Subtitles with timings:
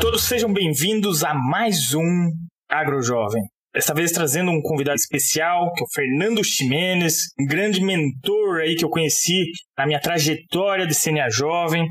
[0.00, 2.30] todos, sejam bem-vindos a mais um
[2.70, 3.42] AgroJovem.
[3.74, 8.76] Dessa vez trazendo um convidado especial, que é o Fernando Ximenes, um grande mentor aí
[8.76, 9.44] que eu conheci
[9.76, 11.86] na minha trajetória de CNA Jovem.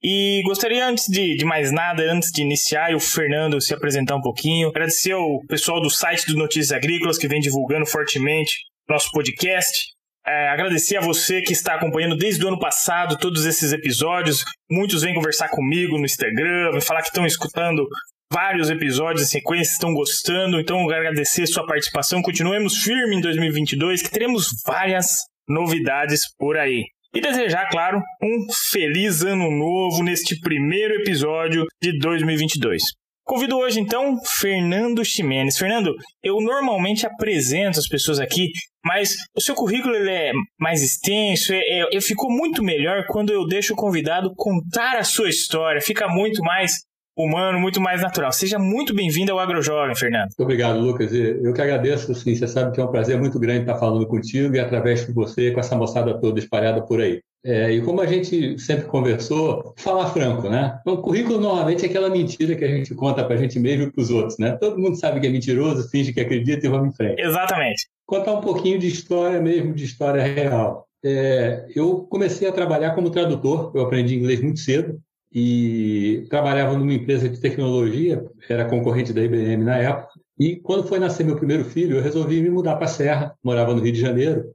[0.00, 4.22] E gostaria, antes de, de mais nada, antes de iniciar, o Fernando se apresentar um
[4.22, 8.52] pouquinho, agradecer ao pessoal do site do Notícias Agrícolas que vem divulgando fortemente
[8.88, 9.97] nosso podcast.
[10.28, 14.44] É, agradecer a você que está acompanhando desde o ano passado todos esses episódios.
[14.70, 17.88] Muitos vêm conversar comigo no Instagram, vêm falar que estão escutando
[18.30, 20.60] vários episódios em sequência, estão gostando.
[20.60, 22.20] Então, agradecer sua participação.
[22.20, 25.06] Continuemos firme em 2022, que teremos várias
[25.48, 26.84] novidades por aí.
[27.14, 32.82] E desejar, claro, um feliz ano novo neste primeiro episódio de 2022.
[33.28, 35.58] Convido hoje, então, Fernando Ximenes.
[35.58, 38.48] Fernando, eu normalmente apresento as pessoas aqui,
[38.82, 43.46] mas o seu currículo ele é mais extenso, é, é, ficou muito melhor quando eu
[43.46, 46.72] deixo o convidado contar a sua história, fica muito mais
[47.14, 48.32] humano, muito mais natural.
[48.32, 50.28] Seja muito bem-vindo ao AgroJovem, Fernando.
[50.28, 51.12] Muito obrigado, Lucas.
[51.12, 52.34] Eu que agradeço, sim.
[52.34, 55.50] Você sabe que é um prazer muito grande estar falando contigo e através de você,
[55.50, 57.20] com essa moçada toda espalhada por aí.
[57.44, 60.78] É, e como a gente sempre conversou, falar franco, né?
[60.80, 63.92] Então, currículo normalmente é aquela mentira que a gente conta para a gente mesmo e
[63.92, 64.56] para os outros, né?
[64.56, 67.22] Todo mundo sabe que é mentiroso, finge que acredita e vamos em frente.
[67.22, 67.88] Exatamente.
[68.04, 70.88] Contar um pouquinho de história mesmo, de história real.
[71.04, 74.98] É, eu comecei a trabalhar como tradutor, eu aprendi inglês muito cedo
[75.32, 80.08] e trabalhava numa empresa de tecnologia, era concorrente da IBM na época.
[80.38, 83.74] E quando foi nascer meu primeiro filho, eu resolvi me mudar para a Serra, morava
[83.74, 84.52] no Rio de Janeiro,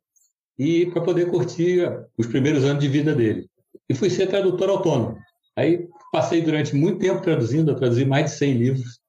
[0.57, 3.47] e para poder curtir os primeiros anos de vida dele.
[3.89, 5.17] E fui ser tradutor autônomo.
[5.55, 8.99] Aí passei durante muito tempo traduzindo, eu traduzi mais de 100 livros,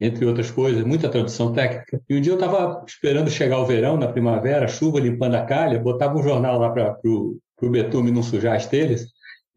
[0.00, 2.00] entre outras coisas, muita tradução técnica.
[2.08, 5.78] E um dia eu estava esperando chegar o verão, na primavera, chuva, limpando a calha,
[5.78, 9.06] botava um jornal lá para o betume não sujar as telhas,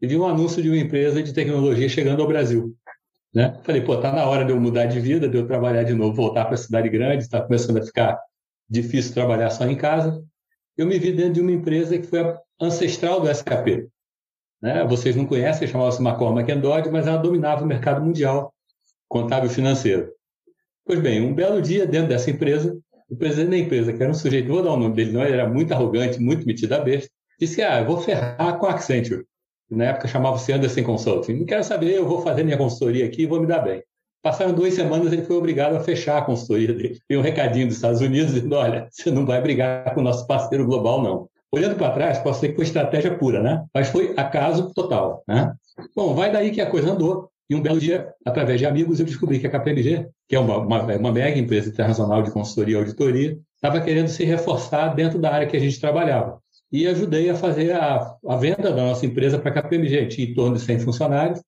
[0.00, 2.74] e vi um anúncio de uma empresa de tecnologia chegando ao Brasil.
[3.34, 3.60] Né?
[3.64, 6.14] Falei, pô, tá na hora de eu mudar de vida, de eu trabalhar de novo,
[6.14, 8.18] voltar para a cidade grande, está começando a ficar
[8.70, 10.22] difícil trabalhar só em casa
[10.78, 12.20] eu me vi dentro de uma empresa que foi
[12.60, 13.88] ancestral do SAP.
[14.62, 14.84] Né?
[14.84, 18.54] Vocês não conhecem, chamava-se McCormack Dodd, mas ela dominava o mercado mundial
[19.08, 20.12] contábil financeiro.
[20.86, 22.78] Pois bem, um belo dia, dentro dessa empresa,
[23.10, 25.32] o presidente da empresa, que era um sujeito, vou dar o nome dele, não, ele
[25.32, 29.24] era muito arrogante, muito metido a besta, disse ah, eu vou ferrar com a Accenture.
[29.70, 31.34] Na época chamava-se Anderson Consulting.
[31.34, 33.82] Não quero saber, eu vou fazer minha consultoria aqui e vou me dar bem.
[34.22, 36.98] Passaram duas semanas, ele foi obrigado a fechar a consultoria dele.
[37.06, 40.26] Tem um recadinho dos Estados Unidos dizendo: olha, você não vai brigar com o nosso
[40.26, 41.28] parceiro global, não.
[41.50, 43.64] Olhando para trás, posso dizer que foi estratégia pura, né?
[43.72, 45.52] Mas foi acaso total, né?
[45.96, 47.30] Bom, vai daí que a coisa andou.
[47.50, 50.58] E um belo dia, através de amigos, eu descobri que a KPMG, que é uma,
[50.58, 55.32] uma, uma mega empresa internacional de consultoria e auditoria, estava querendo se reforçar dentro da
[55.32, 56.38] área que a gente trabalhava.
[56.70, 60.08] E ajudei a fazer a, a venda da nossa empresa para a KPMG.
[60.08, 61.42] Tinha em torno de 100 funcionários.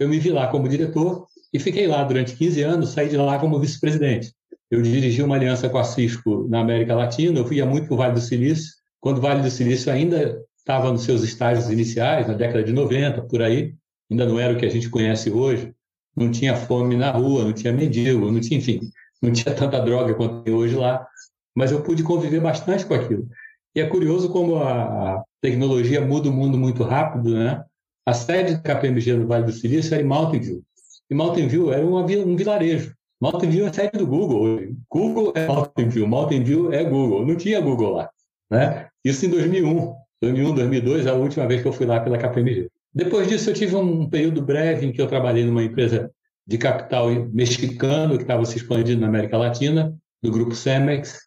[0.00, 3.38] Eu me vi lá como diretor e fiquei lá durante 15 anos, saí de lá
[3.38, 4.32] como vice-presidente.
[4.70, 7.96] Eu dirigi uma aliança com a Cisco na América Latina, eu ia muito para o
[7.96, 12.34] Vale do Silício, quando o Vale do Silício ainda estava nos seus estágios iniciais, na
[12.34, 13.74] década de 90, por aí,
[14.10, 15.72] ainda não era o que a gente conhece hoje,
[16.16, 18.80] não tinha fome na rua, não tinha mendigo, não tinha, enfim,
[19.22, 21.06] não tinha tanta droga quanto tem hoje lá,
[21.54, 23.28] mas eu pude conviver bastante com aquilo.
[23.74, 27.62] E é curioso como a tecnologia muda o mundo muito rápido, né?
[28.04, 30.64] A sede da KPMG no Vale do Silício era em Mountain View.
[31.10, 32.94] E Mountain View era uma, um vilarejo.
[33.20, 34.60] Mountain View é sede do Google.
[34.90, 37.26] Google é Mountain View, Mountain View é Google.
[37.26, 38.10] Não tinha Google lá.
[38.50, 38.88] Né?
[39.04, 39.94] Isso em 2001.
[40.22, 42.70] 2001, 2002, a última vez que eu fui lá pela KPMG.
[42.94, 46.10] Depois disso, eu tive um período breve em que eu trabalhei numa empresa
[46.46, 51.18] de capital mexicano que estava se expandindo na América Latina, do grupo Cemex,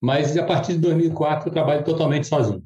[0.00, 2.62] mas a partir de 2004 eu trabalho totalmente sozinho.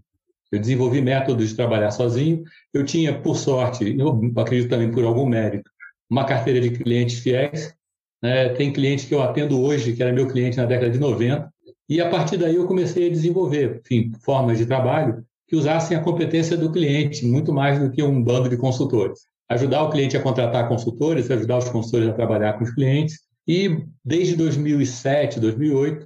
[0.50, 2.44] Eu desenvolvi métodos de trabalhar sozinho.
[2.72, 5.70] Eu tinha, por sorte, eu acredito também por algum mérito,
[6.10, 7.74] uma carteira de clientes fiéis.
[8.22, 8.50] Né?
[8.50, 11.50] Tem cliente que eu atendo hoje, que era meu cliente na década de 90,
[11.88, 16.02] e a partir daí eu comecei a desenvolver enfim, formas de trabalho que usassem a
[16.02, 19.20] competência do cliente, muito mais do que um bando de consultores.
[19.48, 23.20] Ajudar o cliente a contratar consultores, ajudar os consultores a trabalhar com os clientes.
[23.46, 26.04] E desde 2007, 2008,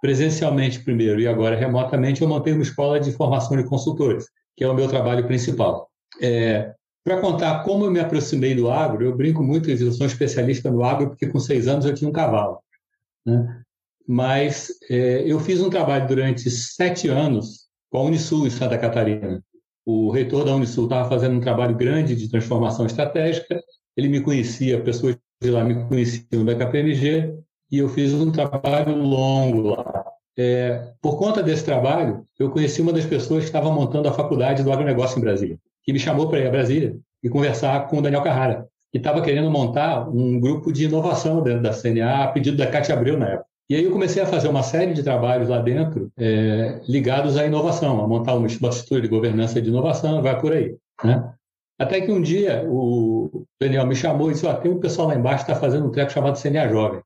[0.00, 4.68] presencialmente primeiro e agora remotamente, eu montei uma escola de formação de consultores, que é
[4.68, 5.90] o meu trabalho principal.
[6.22, 6.72] É,
[7.04, 10.84] para contar como eu me aproximei do agro, eu brinco muito eu sou especialista no
[10.84, 12.58] agro porque com seis anos eu tinha um cavalo.
[13.24, 13.62] Né?
[14.06, 19.42] Mas é, eu fiz um trabalho durante sete anos com a Unisul em Santa Catarina.
[19.84, 23.58] O reitor da Unisul estava fazendo um trabalho grande de transformação estratégica.
[23.96, 27.34] Ele me conhecia, pessoas de lá me conheciam da KPMG,
[27.70, 30.04] e eu fiz um trabalho longo lá.
[30.36, 34.62] É, por conta desse trabalho, eu conheci uma das pessoas que estava montando a faculdade
[34.62, 36.94] do agronegócio em Brasília que me chamou para ir a Brasília
[37.24, 38.68] e conversar com o Daniel Carrara.
[38.92, 42.94] e estava querendo montar um grupo de inovação dentro da CNA a pedido da Cátia
[42.94, 43.46] Abreu na época.
[43.70, 47.46] E aí eu comecei a fazer uma série de trabalhos lá dentro é, ligados à
[47.46, 50.76] inovação, a montar uma estrutura de governança de inovação, vai por aí.
[51.02, 51.32] Né?
[51.78, 55.46] Até que um dia o Daniel me chamou e disse: tem um pessoal lá embaixo
[55.46, 57.00] que está fazendo um treco chamado CNA Jovem.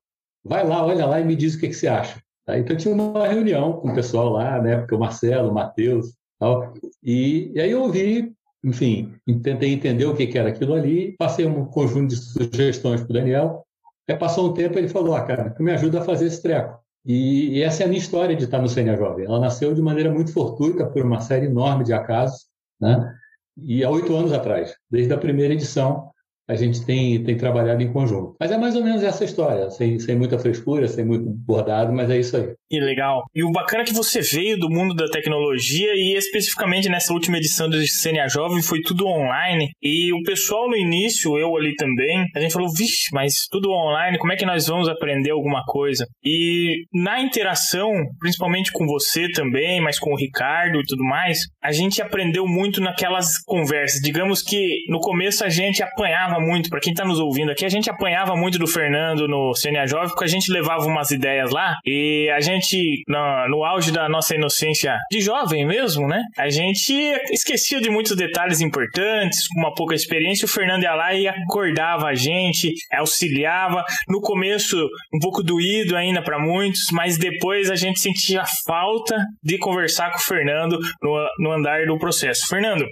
[0.44, 2.20] Vai lá, olha lá e me diz o que, que você acha.
[2.48, 6.74] Então tinha uma reunião com o pessoal lá, na época o Marcelo, o Matheus, tal,
[7.00, 11.64] e, e aí eu ouvi, enfim, tentei entender o que, era aquilo ali, passei um
[11.64, 13.66] conjunto de sugestões para o Daniel.
[14.08, 16.78] Aí passou um tempo ele falou: ah, cara, me ajuda a fazer esse treco.
[17.04, 19.26] E, e, essa é a minha história de estar no CNA Jovem.
[19.26, 22.46] Ela nasceu de maneira muito fortuita por uma série enorme de acasos,
[22.80, 23.12] né?
[23.56, 26.11] E há oito anos atrás, desde a primeira edição,
[26.52, 28.36] a gente tem, tem trabalhado em conjunto.
[28.38, 32.10] Mas é mais ou menos essa história, sem, sem muita frescura, sem muito bordado, mas
[32.10, 32.52] é isso aí.
[32.70, 33.22] E legal.
[33.34, 37.38] E o bacana é que você veio do mundo da tecnologia e especificamente nessa última
[37.38, 39.68] edição do CNA Jovem foi tudo online.
[39.82, 44.18] E o pessoal no início, eu ali também, a gente falou, vixe, mas tudo online,
[44.18, 46.06] como é que nós vamos aprender alguma coisa?
[46.24, 51.72] E na interação, principalmente com você também, mas com o Ricardo e tudo mais, a
[51.72, 54.00] gente aprendeu muito naquelas conversas.
[54.00, 57.68] Digamos que no começo a gente apanhava muito, para quem tá nos ouvindo aqui, a
[57.68, 61.76] gente apanhava muito do Fernando no CNA Jovem, porque a gente levava umas ideias lá
[61.86, 66.22] e a gente no, no auge da nossa inocência de jovem mesmo, né?
[66.36, 66.92] A gente
[67.30, 70.46] esquecia de muitos detalhes importantes, com uma pouca experiência.
[70.46, 73.84] O Fernando ia lá e acordava a gente, auxiliava.
[74.08, 74.76] No começo,
[75.14, 80.18] um pouco doído ainda para muitos, mas depois a gente sentia falta de conversar com
[80.18, 82.46] o Fernando no, no andar do processo.
[82.48, 82.84] Fernando,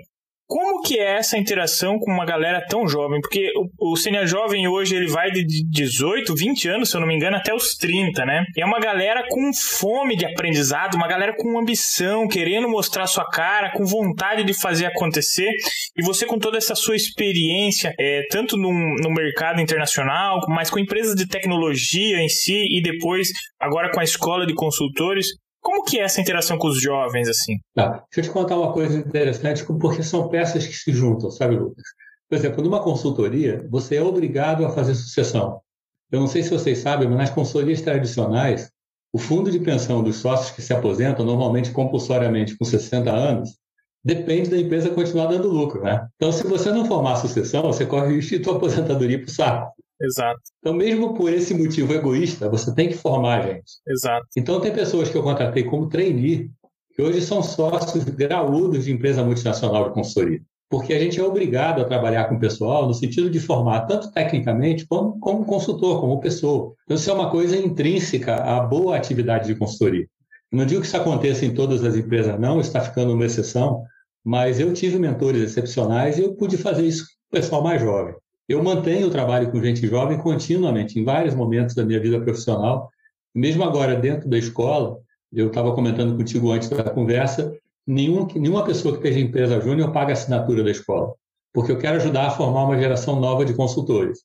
[0.51, 3.21] como que é essa interação com uma galera tão jovem?
[3.21, 7.15] Porque o, o Jovem hoje ele vai de 18, 20 anos, se eu não me
[7.15, 8.45] engano, até os 30, né?
[8.57, 13.25] E é uma galera com fome de aprendizado, uma galera com ambição, querendo mostrar sua
[13.31, 15.53] cara, com vontade de fazer acontecer.
[15.97, 21.15] E você, com toda essa sua experiência, é, tanto no mercado internacional, mas com empresas
[21.15, 23.29] de tecnologia em si, e depois,
[23.61, 25.29] agora com a escola de consultores,
[25.61, 27.59] como que é essa interação com os jovens, assim?
[27.75, 28.05] Tá.
[28.11, 31.85] Deixa eu te contar uma coisa interessante, porque são peças que se juntam, sabe, Lucas?
[32.29, 35.61] Por exemplo, numa consultoria, você é obrigado a fazer sucessão.
[36.11, 38.71] Eu não sei se vocês sabem, mas nas consultorias tradicionais,
[39.13, 43.51] o fundo de pensão dos sócios que se aposentam, normalmente compulsoriamente com 60 anos,
[44.05, 46.07] depende da empresa continuar dando lucro, né?
[46.17, 49.73] Então, se você não formar sucessão, você corre o risco de aposentadoria para o saco.
[50.01, 50.41] Exato.
[50.61, 53.73] Então, mesmo por esse motivo egoísta, você tem que formar gente.
[53.87, 54.27] Exato.
[54.37, 56.51] Então, tem pessoas que eu contratei como trainee,
[56.95, 60.41] que hoje são sócios graúdos de empresa multinacional de consultoria.
[60.71, 64.11] Porque a gente é obrigado a trabalhar com o pessoal no sentido de formar tanto
[64.13, 66.75] tecnicamente como, como consultor, como pessoa.
[66.85, 70.07] Então, isso é uma coisa intrínseca à boa atividade de consultoria.
[70.51, 73.85] Não digo que isso aconteça em todas as empresas, não, está ficando uma exceção,
[74.25, 78.15] mas eu tive mentores excepcionais e eu pude fazer isso com o pessoal mais jovem.
[78.51, 82.91] Eu mantenho o trabalho com gente jovem continuamente, em vários momentos da minha vida profissional.
[83.33, 84.99] Mesmo agora, dentro da escola,
[85.33, 87.57] eu estava comentando contigo antes da conversa,
[87.87, 91.15] nenhum, nenhuma pessoa que esteja em empresa júnior paga a assinatura da escola,
[91.55, 94.25] porque eu quero ajudar a formar uma geração nova de consultores.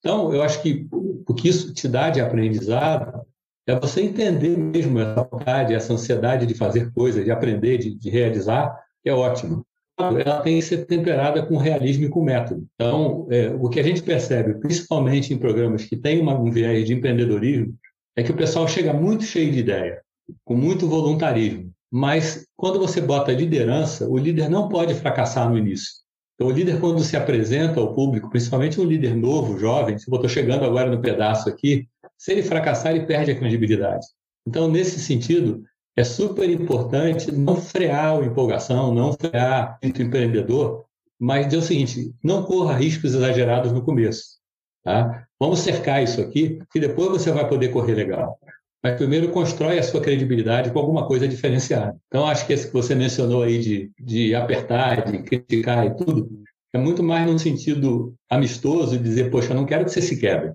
[0.00, 3.24] Então, eu acho que o que isso te dá de aprendizado
[3.68, 8.10] é você entender mesmo essa vontade, essa ansiedade de fazer coisas, de aprender, de, de
[8.10, 9.64] realizar, é ótimo
[10.00, 12.66] ela tem que ser temperada com realismo e com método.
[12.74, 16.86] Então, é, o que a gente percebe, principalmente em programas que têm uma, um viés
[16.86, 17.74] de empreendedorismo,
[18.16, 20.00] é que o pessoal chega muito cheio de ideia,
[20.44, 21.70] com muito voluntarismo.
[21.90, 26.00] Mas quando você bota liderança, o líder não pode fracassar no início.
[26.34, 30.14] Então, o líder, quando se apresenta ao público, principalmente um líder novo, jovem, se eu
[30.14, 34.06] estou chegando agora no pedaço aqui, se ele fracassar, ele perde a credibilidade.
[34.46, 35.62] Então, nesse sentido,
[36.00, 40.84] é super importante não frear a empolgação, não frear o empreendedor,
[41.18, 44.40] mas dizer o seguinte: não corra riscos exagerados no começo.
[44.82, 45.26] Tá?
[45.38, 48.38] Vamos cercar isso aqui, que depois você vai poder correr legal.
[48.82, 51.94] Mas primeiro constrói a sua credibilidade com alguma coisa diferenciada.
[52.08, 56.30] Então, acho que esse que você mencionou aí de, de apertar, de criticar e tudo,
[56.72, 60.18] é muito mais num sentido amistoso de dizer, poxa, eu não quero que você se
[60.18, 60.52] quebre.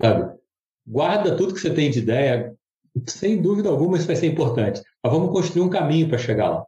[0.00, 0.36] Sabe?
[0.86, 2.54] Guarda tudo que você tem de ideia,
[3.06, 4.80] sem dúvida alguma, isso vai ser importante.
[5.02, 6.64] Mas vamos construir um caminho para chegar lá.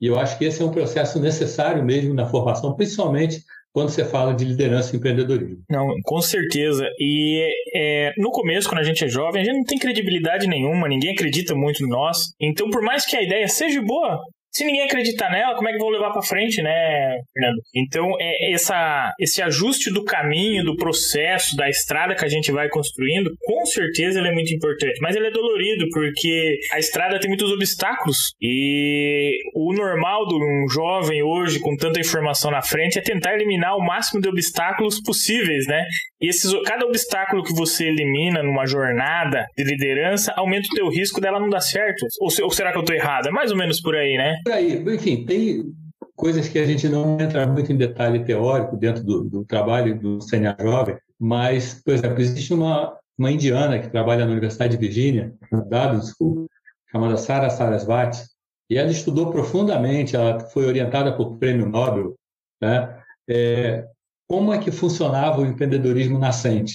[0.00, 3.40] E eu acho que esse é um processo necessário mesmo na formação, principalmente
[3.72, 5.62] quando você fala de liderança e empreendedorismo.
[5.70, 6.84] Não, com certeza.
[6.98, 10.88] E é, no começo, quando a gente é jovem, a gente não tem credibilidade nenhuma,
[10.88, 12.18] ninguém acredita muito em nós.
[12.40, 14.20] Então, por mais que a ideia seja boa,
[14.52, 17.60] se ninguém acreditar nela, como é que vão levar para frente, né, Fernando?
[17.74, 22.68] Então, é essa, esse ajuste do caminho, do processo, da estrada que a gente vai
[22.68, 24.98] construindo, com certeza ele é muito importante.
[25.00, 28.34] Mas ele é dolorido, porque a estrada tem muitos obstáculos.
[28.40, 33.76] E o normal de um jovem hoje, com tanta informação na frente, é tentar eliminar
[33.76, 35.84] o máximo de obstáculos possíveis, né?
[36.20, 41.20] E esses, cada obstáculo que você elimina numa jornada de liderança aumenta o teu risco
[41.20, 42.06] dela não dar certo.
[42.20, 43.28] Ou, ou será que eu estou errado?
[43.28, 44.36] É mais ou menos por aí, né?
[44.42, 44.82] Por aí.
[44.94, 45.74] Enfim, tem
[46.16, 50.18] coisas que a gente não entra muito em detalhe teórico dentro do, do trabalho do
[50.18, 55.34] CNA Jovem, mas, por exemplo, existe uma, uma indiana que trabalha na Universidade de Virgínia,
[55.50, 56.46] na Davis School,
[56.90, 58.24] chamada Sara Sarasvati,
[58.68, 62.16] e ela estudou profundamente, ela foi orientada por prêmio Nobel,
[62.60, 63.86] né, é,
[64.28, 66.74] como é que funcionava o empreendedorismo nascente.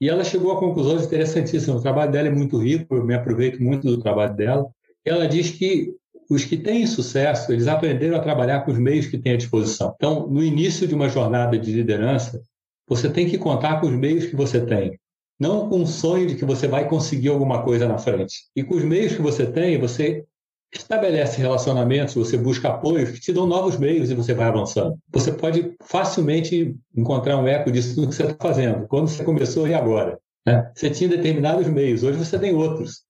[0.00, 1.80] E ela chegou a conclusões interessantíssimas.
[1.80, 4.66] O trabalho dela é muito rico, eu me aproveito muito do trabalho dela.
[5.04, 5.94] Ela diz que
[6.30, 9.94] os que têm sucesso, eles aprenderam a trabalhar com os meios que têm à disposição.
[9.96, 12.40] Então, no início de uma jornada de liderança,
[12.88, 14.98] você tem que contar com os meios que você tem,
[15.38, 18.44] não com o sonho de que você vai conseguir alguma coisa na frente.
[18.54, 20.24] E com os meios que você tem, você
[20.72, 24.98] estabelece relacionamentos, você busca apoios que te dão novos meios e você vai avançando.
[25.12, 28.86] Você pode facilmente encontrar um eco disso no que você está fazendo.
[28.88, 30.18] Quando você começou e agora?
[30.46, 30.70] Né?
[30.74, 33.03] Você tinha determinados meios, hoje você tem outros.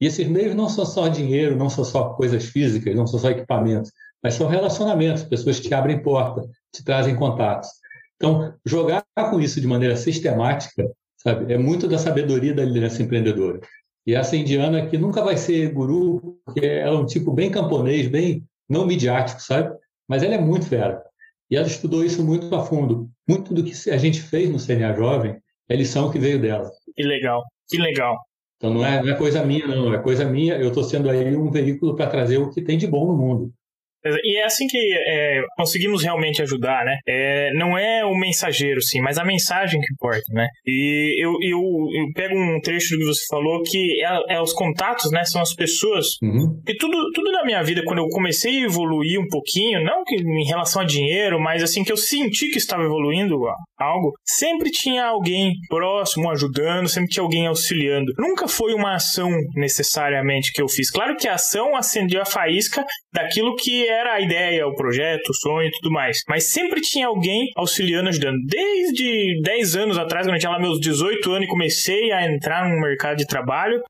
[0.00, 3.30] E esses meios não são só dinheiro, não são só coisas físicas, não são só
[3.30, 3.92] equipamentos,
[4.22, 6.42] mas são relacionamentos, pessoas que te abrem porta,
[6.72, 7.68] te trazem contatos.
[8.16, 13.60] Então, jogar com isso de maneira sistemática, sabe, é muito da sabedoria da liderança empreendedora.
[14.06, 18.08] E essa indiana que nunca vai ser guru, porque ela é um tipo bem camponês,
[18.08, 19.74] bem não midiático, sabe?
[20.08, 21.02] Mas ela é muito fera.
[21.50, 23.10] E ela estudou isso muito a fundo.
[23.28, 25.36] Muito do que a gente fez no CNA Jovem
[25.68, 26.70] é lição que veio dela.
[26.94, 28.16] Que legal, que legal.
[28.60, 29.94] Então não é, não é coisa minha, não.
[29.94, 30.58] É coisa minha.
[30.58, 33.54] Eu estou sendo aí um veículo para trazer o que tem de bom no mundo.
[34.04, 36.96] E é assim que é, conseguimos realmente ajudar, né?
[37.06, 40.46] É, não é o mensageiro, sim, mas a mensagem que importa, né?
[40.66, 44.52] E eu, eu, eu pego um trecho do que você falou que é, é os
[44.52, 45.24] contatos, né?
[45.24, 46.06] São as pessoas.
[46.22, 46.60] Uhum.
[46.66, 50.16] E tudo, tudo na minha vida, quando eu comecei a evoluir um pouquinho, não que
[50.16, 53.36] em relação a dinheiro, mas assim que eu senti que estava evoluindo
[53.78, 58.12] algo, sempre tinha alguém próximo ajudando, sempre tinha alguém auxiliando.
[58.18, 60.90] Nunca foi uma ação necessariamente que eu fiz.
[60.90, 65.34] Claro que a ação acendeu a faísca daquilo que era a ideia, o projeto, o
[65.34, 66.18] sonho e tudo mais.
[66.28, 68.38] Mas sempre tinha alguém auxiliando, ajudando.
[68.46, 72.68] Desde 10 anos atrás, quando eu tinha lá meus 18 anos e comecei a entrar
[72.68, 73.80] no mercado de trabalho,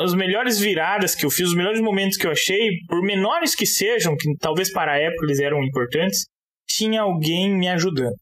[0.00, 3.66] as melhores viradas que eu fiz, os melhores momentos que eu achei, por menores que
[3.66, 6.26] sejam, que talvez para a época eles eram importantes,
[6.68, 8.14] tinha alguém me ajudando.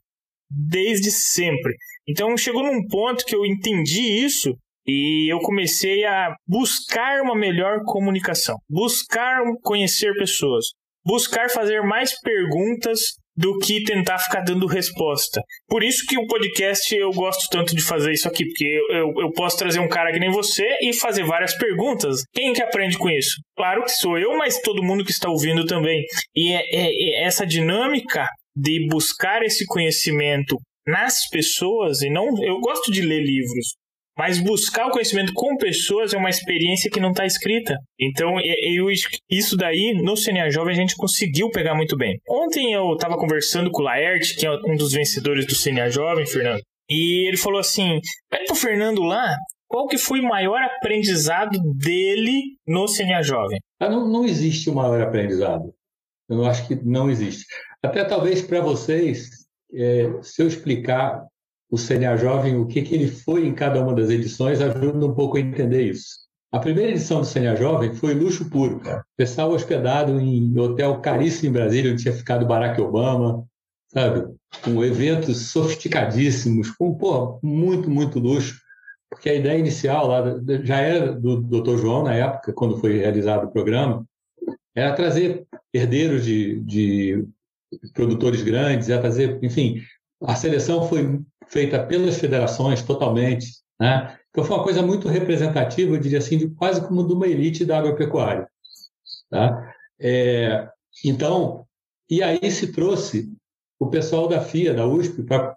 [0.51, 1.75] Desde sempre.
[2.09, 4.53] Então chegou num ponto que eu entendi isso
[4.87, 10.67] e eu comecei a buscar uma melhor comunicação, buscar conhecer pessoas,
[11.05, 13.01] buscar fazer mais perguntas
[13.37, 15.41] do que tentar ficar dando resposta.
[15.67, 19.15] Por isso que o podcast eu gosto tanto de fazer isso aqui, porque eu, eu,
[19.23, 22.23] eu, posso trazer um cara que nem você e fazer várias perguntas.
[22.35, 23.41] Quem que aprende com isso?
[23.57, 26.05] Claro que sou eu, mas todo mundo que está ouvindo também.
[26.37, 32.59] E é, é, é essa dinâmica de buscar esse conhecimento nas pessoas e não eu
[32.61, 33.75] gosto de ler livros
[34.17, 37.77] mas buscar o conhecimento com pessoas é uma experiência que não está escrita.
[37.99, 38.87] Então, eu,
[39.31, 42.21] isso daí, no CNA Jovem, a gente conseguiu pegar muito bem.
[42.29, 46.27] Ontem eu estava conversando com o Laerte, que é um dos vencedores do CNA Jovem,
[46.27, 49.35] Fernando, e ele falou assim: pede pro Fernando lá
[49.71, 53.61] qual que foi o maior aprendizado dele no CNA Jovem?
[53.79, 55.73] Ah, não, não existe o maior aprendizado.
[56.29, 57.47] Eu acho que não existe.
[57.81, 59.31] Até talvez para vocês,
[59.73, 61.25] é, se eu explicar
[61.71, 65.15] o CNA Jovem, o que, que ele foi em cada uma das edições, ajuda um
[65.15, 66.21] pouco a entender isso.
[66.53, 69.05] A primeira edição do CNA Jovem foi luxo puro, cara.
[69.17, 73.45] Pessoal hospedado em hotel caríssimo em Brasília, onde tinha ficado Barack Obama,
[73.87, 74.35] sabe?
[74.65, 78.61] Com eventos sofisticadíssimos, com, pô, muito, muito luxo.
[79.09, 80.25] Porque a ideia inicial lá
[80.65, 81.79] já era do Dr.
[81.79, 84.05] João, na época, quando foi realizado o programa,
[84.75, 87.25] era trazer herdeiros de, de
[87.95, 89.83] produtores grandes, era trazer, enfim,
[90.23, 93.49] a seleção foi feita pelas federações totalmente.
[93.79, 94.17] Né?
[94.31, 97.65] Então foi uma coisa muito representativa, eu diria assim, de, quase como de uma elite
[97.65, 98.49] da agropecuária.
[99.29, 99.75] Tá?
[100.01, 100.69] É,
[101.05, 101.67] então,
[102.09, 103.33] e aí se trouxe
[103.79, 105.57] o pessoal da FIA, da USP, para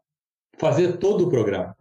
[0.58, 1.76] fazer todo o programa.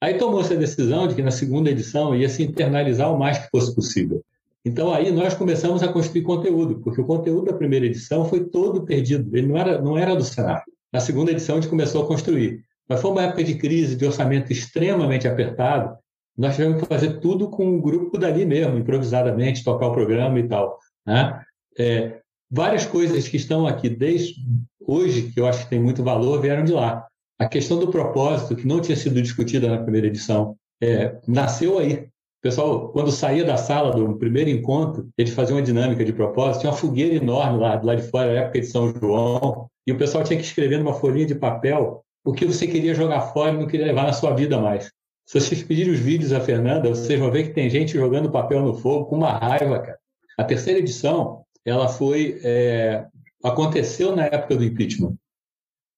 [0.00, 3.50] Aí tomou-se a decisão de que na segunda edição ia se internalizar o mais que
[3.50, 4.24] fosse possível.
[4.64, 8.84] Então aí nós começamos a construir conteúdo, porque o conteúdo da primeira edição foi todo
[8.84, 10.64] perdido, ele não era, não era do cenário.
[10.92, 12.64] Na segunda edição a gente começou a construir.
[12.90, 15.96] Mas foi uma época de crise, de orçamento extremamente apertado.
[16.36, 20.48] Nós tivemos que fazer tudo com o grupo dali mesmo, improvisadamente, tocar o programa e
[20.48, 20.76] tal.
[21.06, 21.40] Né?
[21.78, 22.18] É,
[22.50, 24.34] várias coisas que estão aqui desde
[24.80, 27.06] hoje, que eu acho que tem muito valor, vieram de lá.
[27.38, 31.94] A questão do propósito, que não tinha sido discutida na primeira edição, é, nasceu aí.
[31.94, 36.62] O pessoal, quando saía da sala do primeiro encontro, eles faziam uma dinâmica de propósito,
[36.62, 39.96] tinha uma fogueira enorme lá, lá de fora, na época de São João, e o
[39.96, 43.58] pessoal tinha que escrever numa folhinha de papel o que você queria jogar fora e
[43.58, 44.90] não queria levar na sua vida mais.
[45.26, 48.62] Se vocês pedirem os vídeos da Fernanda, vocês vão ver que tem gente jogando papel
[48.62, 49.98] no fogo com uma raiva, cara.
[50.36, 53.06] A terceira edição, ela foi é,
[53.42, 55.14] aconteceu na época do impeachment.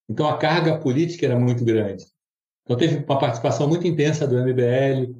[0.09, 2.05] Então a carga política era muito grande.
[2.65, 5.15] Então teve uma participação muito intensa do MBL,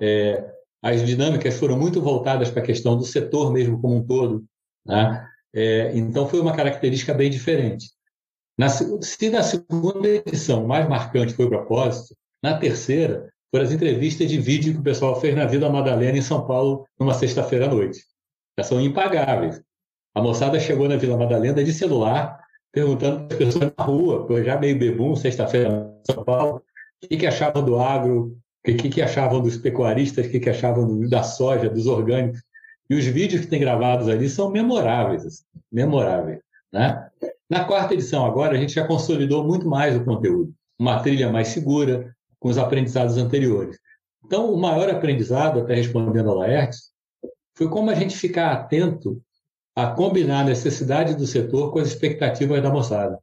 [0.00, 4.44] é, as dinâmicas foram muito voltadas para a questão do setor mesmo como um todo.
[4.84, 5.28] Né?
[5.54, 7.90] É, então, foi uma característica bem diferente.
[8.58, 14.30] Na, se na segunda edição mais marcante foi o propósito, na terceira foram as entrevistas
[14.30, 17.68] de vídeo que o pessoal fez na Vila Madalena, em São Paulo, numa sexta-feira à
[17.68, 18.02] noite.
[18.58, 19.60] Já são impagáveis.
[20.14, 22.38] A moçada chegou na Vila Madalena de celular,
[22.72, 26.62] perguntando para as pessoas na rua, já meio bebum, sexta-feira em São Paulo,
[27.02, 30.50] o que, que achavam do agro, o que, que achavam dos pecuaristas, o que, que
[30.50, 32.42] achavam da soja, dos orgânicos.
[32.88, 36.40] E os vídeos que tem gravados ali são memoráveis, assim, memoráveis.
[36.72, 37.10] Né?
[37.52, 40.54] Na quarta edição, agora, a gente já consolidou muito mais o conteúdo.
[40.78, 43.78] Uma trilha mais segura, com os aprendizados anteriores.
[44.24, 46.90] Então, o maior aprendizado, até respondendo a Laertes,
[47.54, 49.20] foi como a gente ficar atento
[49.76, 53.18] a combinar a necessidade do setor com as expectativas da moçada.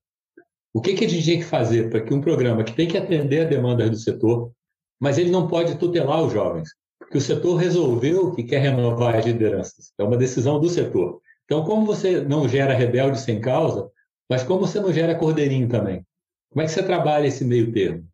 [0.72, 3.00] O que, que a gente tem que fazer para que um programa que tem que
[3.00, 4.52] atender a demandas do setor
[5.00, 6.70] mas ele não pode tutelar os jovens,
[7.00, 9.94] porque o setor resolveu que quer renovar as lideranças.
[9.98, 11.22] É uma decisão do setor.
[11.46, 13.90] Então, como você não gera rebelde sem causa,
[14.30, 16.06] mas como você não gera cordeirinho também?
[16.52, 18.08] Como é que você trabalha esse meio termo?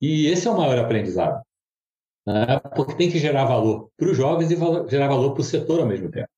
[0.00, 1.42] E esse é o maior aprendizado.
[2.26, 2.60] Né?
[2.74, 4.56] Porque tem que gerar valor para os jovens e
[4.88, 6.28] gerar valor para o setor ao mesmo tempo.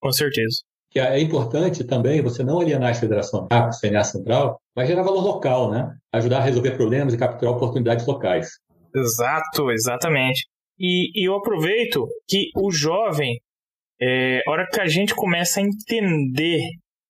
[0.00, 0.62] Com certeza.
[0.90, 5.22] Que é importante também você não alienar as federações, a CNA Central, mas gerar valor
[5.22, 5.94] local, né?
[6.12, 8.48] Ajudar a resolver problemas e capturar oportunidades locais.
[8.94, 10.46] Exato, exatamente.
[10.78, 13.38] E, e eu aproveito que o jovem,
[14.00, 16.60] é, hora que a gente começa a entender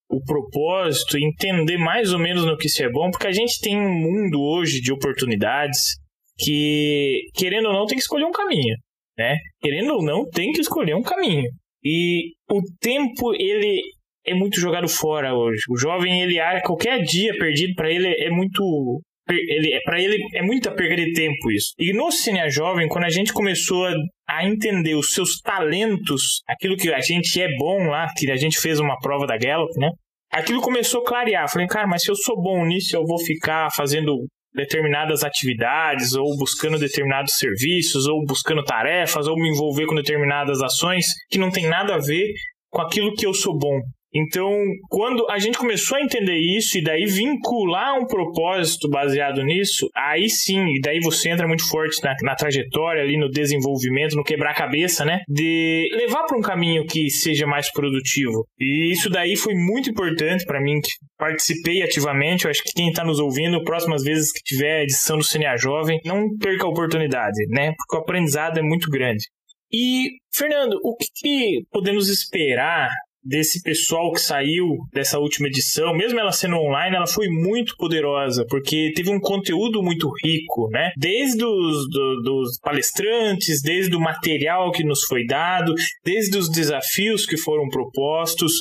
[0.08, 3.76] o propósito, entender mais ou menos no que isso é bom, porque a gente tem
[3.78, 5.96] um mundo hoje de oportunidades
[6.38, 8.74] que, querendo ou não, tem que escolher um caminho,
[9.18, 9.36] né?
[9.60, 11.50] Querendo ou não, tem que escolher um caminho.
[11.84, 13.82] E o tempo, ele
[14.24, 15.62] é muito jogado fora hoje.
[15.70, 20.70] O jovem, ele qualquer dia perdido para ele é muito ele, para ele é muita
[20.70, 21.72] perda de tempo isso.
[21.78, 23.94] E no Cine Jovem, quando a gente começou a,
[24.28, 28.58] a, entender os seus talentos, aquilo que a gente é bom lá, que a gente
[28.58, 29.90] fez uma prova da Gallup, né?
[30.30, 31.50] Aquilo começou a clarear.
[31.50, 36.36] Falei, cara, mas se eu sou bom nisso, eu vou ficar fazendo determinadas atividades, ou
[36.36, 41.66] buscando determinados serviços, ou buscando tarefas, ou me envolver com determinadas ações que não tem
[41.66, 42.26] nada a ver
[42.70, 43.80] com aquilo que eu sou bom.
[44.14, 44.50] Então,
[44.88, 50.28] quando a gente começou a entender isso e daí vincular um propósito baseado nisso, aí
[50.28, 55.04] sim, e daí você entra muito forte na, na trajetória ali, no desenvolvimento, no quebrar-cabeça,
[55.04, 55.20] né?
[55.28, 58.46] De levar para um caminho que seja mais produtivo.
[58.58, 62.44] E isso daí foi muito importante para mim, que participei ativamente.
[62.44, 66.00] Eu acho que quem está nos ouvindo, próximas vezes que tiver edição do CNA Jovem,
[66.04, 67.72] não perca a oportunidade, né?
[67.76, 69.24] Porque o aprendizado é muito grande.
[69.70, 72.88] E, Fernando, o que, que podemos esperar
[73.28, 78.46] desse pessoal que saiu dessa última edição, mesmo ela sendo online, ela foi muito poderosa,
[78.48, 80.92] porque teve um conteúdo muito rico, né?
[80.96, 87.26] Desde os do, dos palestrantes, desde o material que nos foi dado, desde os desafios
[87.26, 88.52] que foram propostos,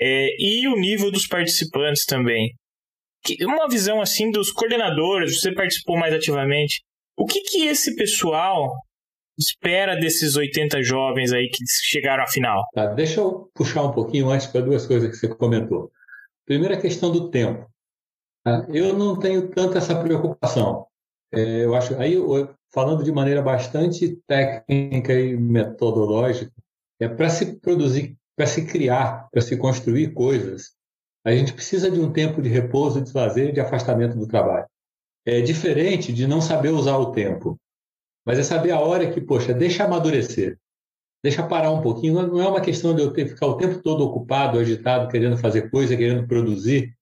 [0.00, 2.54] é, e o nível dos participantes também.
[3.42, 6.80] Uma visão assim dos coordenadores, você participou mais ativamente.
[7.16, 8.72] O que que esse pessoal
[9.38, 12.64] espera desses 80 jovens aí que chegaram à final?
[12.74, 15.90] Tá, deixa eu puxar um pouquinho antes para duas coisas que você comentou.
[16.44, 17.66] Primeiro, a questão do tempo.
[18.44, 18.66] Tá?
[18.68, 20.86] Eu não tenho tanta essa preocupação.
[21.32, 22.16] É, eu acho, aí,
[22.72, 26.52] falando de maneira bastante técnica e metodológica,
[27.00, 30.72] é para se produzir, para se criar, para se construir coisas,
[31.24, 34.66] a gente precisa de um tempo de repouso, de lazer de afastamento do trabalho.
[35.26, 37.58] É diferente de não saber usar o tempo.
[38.28, 40.58] Mas é saber a hora que, poxa, deixa amadurecer.
[41.24, 42.26] Deixa parar um pouquinho.
[42.26, 45.70] Não é uma questão de eu ter ficar o tempo todo ocupado, agitado, querendo fazer
[45.70, 46.94] coisa, querendo produzir,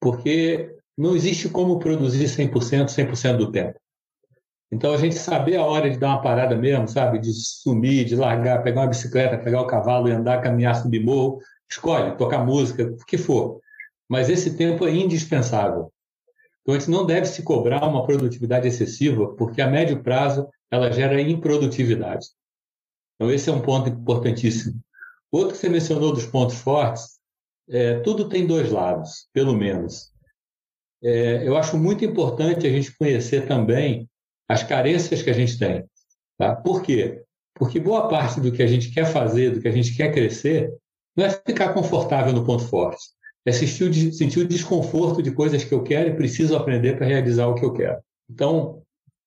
[0.00, 3.78] porque não existe como produzir 100%, 100% do tempo.
[4.72, 7.20] Então, a gente saber a hora de dar uma parada mesmo, sabe?
[7.20, 11.38] De sumir, de largar, pegar uma bicicleta, pegar o cavalo e andar, caminhar, subir morro,
[11.70, 13.60] escolhe, tocar música, o que for.
[14.08, 15.92] Mas esse tempo é indispensável.
[16.60, 20.90] Então, a gente não deve se cobrar uma produtividade excessiva, porque a médio prazo ela
[20.90, 22.26] gera improdutividade.
[23.14, 24.80] Então, esse é um ponto importantíssimo.
[25.30, 27.20] Outro que você mencionou dos pontos fortes,
[27.68, 30.10] é, tudo tem dois lados, pelo menos.
[31.02, 34.08] É, eu acho muito importante a gente conhecer também
[34.48, 35.84] as carências que a gente tem.
[36.38, 36.56] Tá?
[36.56, 37.22] Por quê?
[37.54, 40.72] Porque boa parte do que a gente quer fazer, do que a gente quer crescer,
[41.14, 43.02] não é ficar confortável no ponto forte.
[43.44, 47.46] É sentir, sentir o desconforto de coisas que eu quero e preciso aprender para realizar
[47.48, 48.00] o que eu quero.
[48.30, 48.82] Então,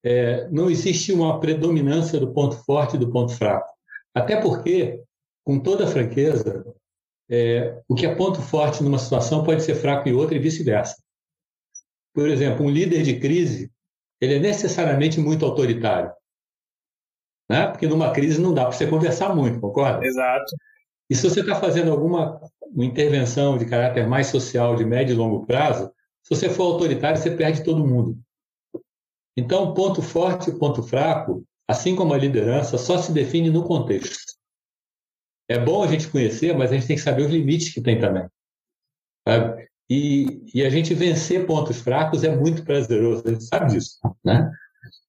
[0.05, 3.67] é, não existe uma predominância do ponto forte e do ponto fraco.
[4.13, 5.01] Até porque,
[5.43, 6.63] com toda franqueza,
[7.27, 10.95] é, o que é ponto forte numa situação pode ser fraco em outra e vice-versa.
[12.13, 13.71] Por exemplo, um líder de crise,
[14.21, 16.13] ele é necessariamente muito autoritário.
[17.49, 17.67] Né?
[17.67, 20.05] Porque numa crise não dá para você conversar muito, concorda?
[20.05, 20.55] Exato.
[21.09, 22.39] E se você está fazendo alguma
[22.77, 25.91] intervenção de caráter mais social, de médio e longo prazo,
[26.21, 28.19] se você for autoritário, você perde todo mundo.
[29.37, 34.33] Então, ponto forte e ponto fraco, assim como a liderança, só se define no contexto.
[35.49, 37.99] É bom a gente conhecer, mas a gente tem que saber os limites que tem
[37.99, 38.27] também.
[39.27, 39.67] Sabe?
[39.89, 43.99] E, e a gente vencer pontos fracos é muito prazeroso, a gente sabe disso.
[44.23, 44.49] Né?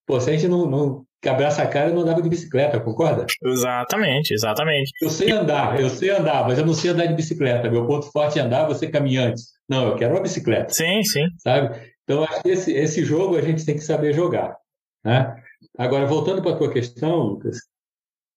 [0.07, 3.27] Pô, se a gente não, não quebrasse a cara, eu não andava de bicicleta, concorda?
[3.45, 4.93] Exatamente, exatamente.
[5.01, 7.71] Eu sei andar, eu sei andar, mas eu não sei andar de bicicleta.
[7.71, 9.43] Meu ponto forte é andar, você caminhante.
[9.69, 10.73] Não, eu quero uma bicicleta.
[10.73, 11.25] Sim, sim.
[11.39, 11.81] Sabe?
[12.07, 14.57] Então, acho que esse, esse jogo a gente tem que saber jogar.
[15.05, 15.43] Né?
[15.77, 17.59] Agora, voltando para a tua questão, Lucas,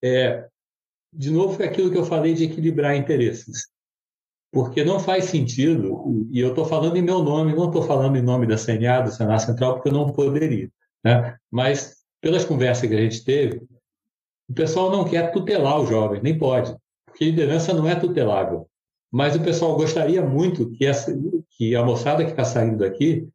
[0.04, 0.48] é,
[1.14, 3.68] de novo, é aquilo que eu falei de equilibrar interesses.
[4.52, 8.22] Porque não faz sentido, e eu estou falando em meu nome, não estou falando em
[8.24, 10.72] nome da CNA, do Senado Central, porque eu não poderia.
[11.04, 11.38] Né?
[11.52, 13.62] Mas, pelas conversas que a gente teve,
[14.50, 18.68] o pessoal não quer tutelar o jovem, nem pode, porque liderança não é tutelável.
[19.12, 21.16] Mas o pessoal gostaria muito que, essa,
[21.52, 23.30] que a moçada que está saindo daqui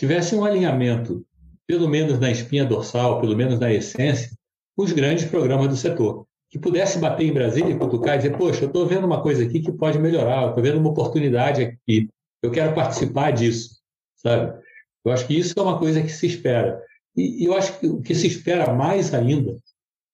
[0.00, 1.22] tivesse um alinhamento,
[1.66, 4.30] pelo menos na espinha dorsal, pelo menos na essência,
[4.74, 6.26] com os grandes programas do setor.
[6.48, 9.44] Que pudesse bater em Brasília e cutucar e dizer, poxa, eu estou vendo uma coisa
[9.44, 12.08] aqui que pode melhorar, eu estou vendo uma oportunidade aqui,
[12.42, 13.78] eu quero participar disso,
[14.16, 14.58] sabe?
[15.04, 16.82] Eu acho que isso é uma coisa que se espera.
[17.14, 19.54] E eu acho que o que se espera mais ainda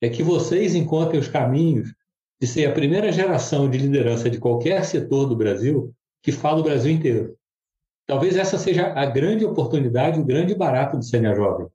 [0.03, 1.95] é que vocês encontrem os caminhos
[2.41, 5.95] de ser a primeira geração de liderança de qualquer setor do Brasil
[6.25, 7.37] que fala o Brasil inteiro.
[8.07, 11.67] Talvez essa seja a grande oportunidade, o grande barato do Sênior Jovem.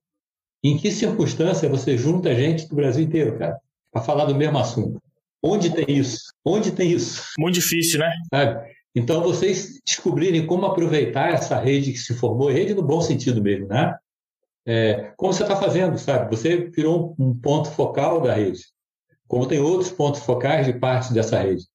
[0.63, 3.59] Em que circunstância você junta gente do Brasil inteiro, cara,
[3.91, 5.01] para falar do mesmo assunto?
[5.43, 6.31] Onde tem isso?
[6.45, 7.23] Onde tem isso?
[7.37, 8.11] Muito difícil, né?
[8.29, 8.71] Sabe?
[8.93, 13.67] Então, vocês descobrirem como aproveitar essa rede que se formou, rede no bom sentido mesmo,
[13.67, 13.95] né?
[14.65, 16.29] É, como você está fazendo, sabe?
[16.35, 18.61] Você virou um ponto focal da rede.
[19.27, 21.63] Como tem outros pontos focais de parte dessa rede.
[21.63, 21.67] O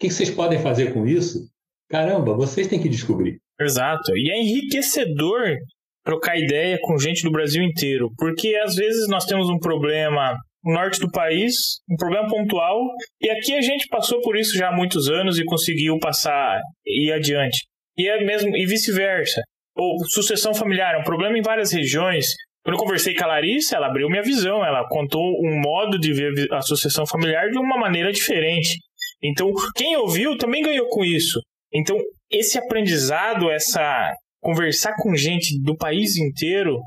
[0.00, 1.48] que vocês podem fazer com isso?
[1.88, 3.40] Caramba, vocês têm que descobrir.
[3.60, 4.16] Exato.
[4.16, 5.56] E é enriquecedor
[6.04, 10.72] trocar ideia com gente do Brasil inteiro, porque às vezes nós temos um problema no
[10.72, 11.54] norte do país,
[11.90, 12.80] um problema pontual,
[13.20, 17.12] e aqui a gente passou por isso já há muitos anos e conseguiu passar e
[17.12, 17.58] adiante.
[17.96, 19.42] E é mesmo e vice-versa.
[19.76, 22.26] Ou sucessão familiar é um problema em várias regiões.
[22.64, 26.12] Quando eu conversei com a Larissa, ela abriu minha visão, ela contou um modo de
[26.12, 28.78] ver a sucessão familiar de uma maneira diferente.
[29.22, 31.40] Então, quem ouviu também ganhou com isso.
[31.72, 31.96] Então,
[32.30, 36.78] esse aprendizado, essa conversar com gente do país inteiro,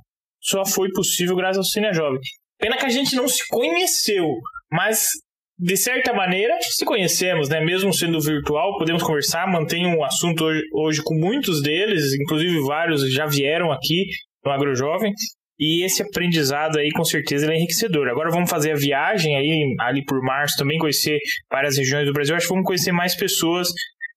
[0.41, 2.19] só foi possível graças ao Cine Jovem.
[2.57, 4.25] Pena que a gente não se conheceu,
[4.71, 5.07] mas
[5.57, 7.63] de certa maneira se conhecemos, né?
[7.63, 13.11] Mesmo sendo virtual, podemos conversar, mantenho um assunto hoje, hoje com muitos deles, inclusive vários
[13.13, 14.05] já vieram aqui
[14.43, 15.13] no AgroJovem.
[15.59, 18.07] E esse aprendizado aí, com certeza, é enriquecedor.
[18.07, 21.19] Agora vamos fazer a viagem aí, ali por março, também conhecer
[21.51, 22.35] várias regiões do Brasil.
[22.35, 23.69] Acho que vamos conhecer mais pessoas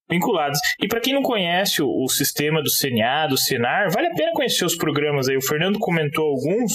[0.09, 0.59] vinculados.
[0.81, 4.33] E para quem não conhece o, o, sistema do CNA, do Senar, vale a pena
[4.33, 5.37] conhecer os programas aí.
[5.37, 6.73] O Fernando comentou alguns,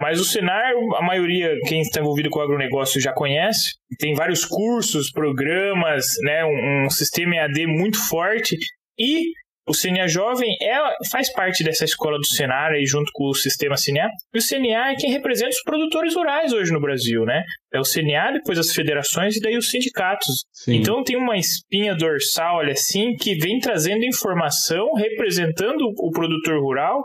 [0.00, 3.74] mas o Senar, a maioria, quem está envolvido com o agronegócio já conhece.
[3.98, 8.56] Tem vários cursos, programas, né, um, um sistema EAD muito forte.
[8.98, 9.32] E
[9.68, 10.78] o CNA Jovem é,
[11.10, 14.08] faz parte dessa escola do Senar aí junto com o sistema CNA.
[14.34, 17.42] E o CNA é quem representa os produtores rurais hoje no Brasil, né?
[17.72, 20.44] É o CNA, depois as federações e daí os sindicatos.
[20.52, 20.76] Sim.
[20.76, 27.02] Então tem uma espinha dorsal, olha assim, que vem trazendo informação, representando o produtor rural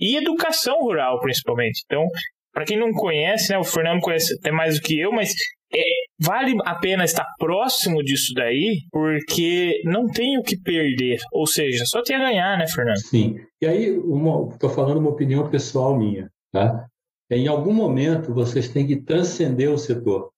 [0.00, 1.82] e educação rural, principalmente.
[1.84, 2.06] Então,
[2.52, 5.34] para quem não conhece, né, o Fernando conhece até mais do que eu, mas
[5.76, 11.20] é, vale a pena estar próximo disso daí, porque não tem o que perder.
[11.32, 12.98] Ou seja, só tem a ganhar, né, Fernando?
[12.98, 13.36] Sim.
[13.60, 13.98] E aí,
[14.52, 16.86] estou falando uma opinião pessoal minha, tá?
[17.30, 20.30] Em algum momento, vocês têm que transcender o setor,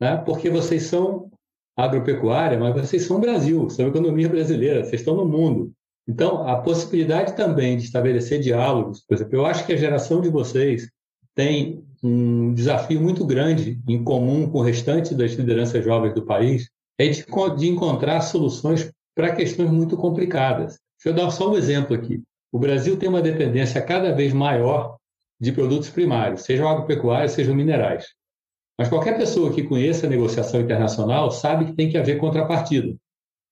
[0.00, 0.16] né?
[0.18, 1.30] porque vocês são
[1.76, 5.72] agropecuária, mas vocês são Brasil, são economia brasileira, vocês estão no mundo.
[6.08, 10.28] Então, a possibilidade também de estabelecer diálogos, por exemplo, eu acho que a geração de
[10.28, 10.88] vocês
[11.34, 16.68] tem um desafio muito grande em comum com o restante das lideranças jovens do país,
[16.98, 17.24] é de,
[17.56, 20.78] de encontrar soluções para questões muito complicadas.
[20.96, 22.22] Deixa eu dar só um exemplo aqui.
[22.52, 24.96] O Brasil tem uma dependência cada vez maior
[25.40, 28.06] de produtos primários, sejam agropecuários, sejam minerais.
[28.78, 32.96] Mas qualquer pessoa que conheça a negociação internacional sabe que tem que haver contrapartida.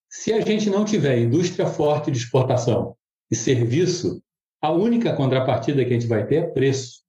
[0.08, 2.96] Se a gente não tiver indústria forte de exportação
[3.30, 4.22] e serviço,
[4.62, 7.02] a única contrapartida que a gente vai ter é preço.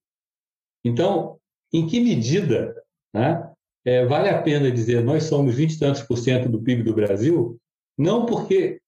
[0.88, 1.38] Então,
[1.73, 2.76] em que medida
[3.13, 3.50] né,
[3.86, 6.93] é, vale a pena dizer nós somos 20 e tantos por cento do PIB do
[6.93, 7.58] Brasil,
[7.97, 8.80] não porque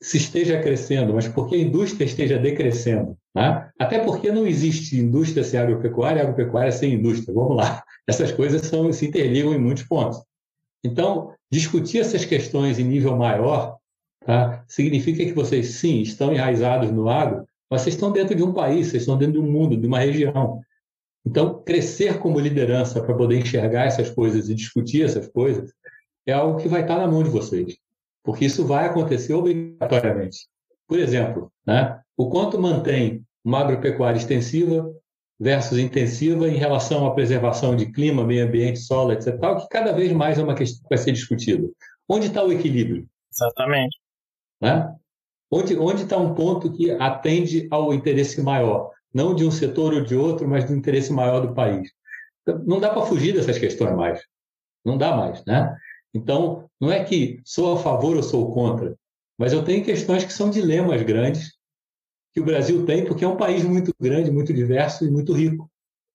[0.00, 3.16] se esteja crescendo, mas porque a indústria esteja decrescendo.
[3.34, 3.70] Né?
[3.78, 7.32] Até porque não existe indústria sem agropecuária agropecuária sem indústria.
[7.32, 7.82] Vamos lá.
[8.06, 10.20] Essas coisas são, se interligam em muitos pontos.
[10.84, 13.76] Então, discutir essas questões em nível maior
[14.26, 14.64] tá?
[14.66, 18.88] significa que vocês, sim, estão enraizados no agro, mas vocês estão dentro de um país,
[18.88, 20.60] vocês estão dentro de um mundo, de uma região.
[21.24, 25.72] Então, crescer como liderança para poder enxergar essas coisas e discutir essas coisas
[26.26, 27.76] é algo que vai estar na mão de vocês
[28.22, 30.48] porque isso vai acontecer obrigatoriamente.
[30.86, 34.90] Por exemplo, né, o quanto mantém uma agropecuária extensiva
[35.38, 39.92] versus intensiva em relação à preservação de clima, meio ambiente, solo, etc., tal, que cada
[39.92, 41.68] vez mais é uma questão que vai ser discutida.
[42.08, 43.08] Onde está o equilíbrio?
[43.32, 43.98] Exatamente.
[44.60, 44.94] Né?
[45.50, 48.90] Onde, onde está um ponto que atende ao interesse maior?
[49.12, 51.90] Não de um setor ou de outro, mas do interesse maior do país.
[52.64, 54.22] Não dá para fugir dessas questões mais.
[54.84, 55.76] Não dá mais, né?
[56.14, 58.96] Então, não é que sou a favor ou sou contra,
[59.38, 61.52] mas eu tenho questões que são dilemas grandes
[62.32, 65.70] que o Brasil tem, porque é um país muito grande, muito diverso e muito rico.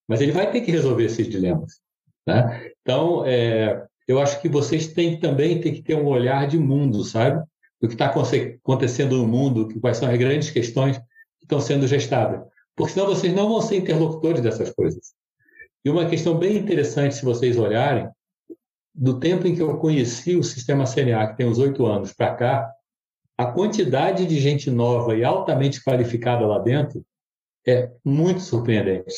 [0.08, 1.80] Mas ele vai ter que resolver esses dilemas.
[2.26, 2.72] Né?
[2.82, 7.04] Então, é, eu acho que vocês têm também ter que ter um olhar de mundo,
[7.04, 7.44] sabe?
[7.80, 12.42] Do que está acontecendo no mundo, quais são as grandes questões que estão sendo gestadas.
[12.78, 15.14] Porque senão vocês não vão ser interlocutores dessas coisas.
[15.84, 18.08] E uma questão bem interessante, se vocês olharem,
[18.94, 22.36] do tempo em que eu conheci o sistema CNA, que tem uns oito anos, para
[22.36, 22.72] cá,
[23.36, 27.04] a quantidade de gente nova e altamente qualificada lá dentro
[27.68, 29.14] é muito surpreendente.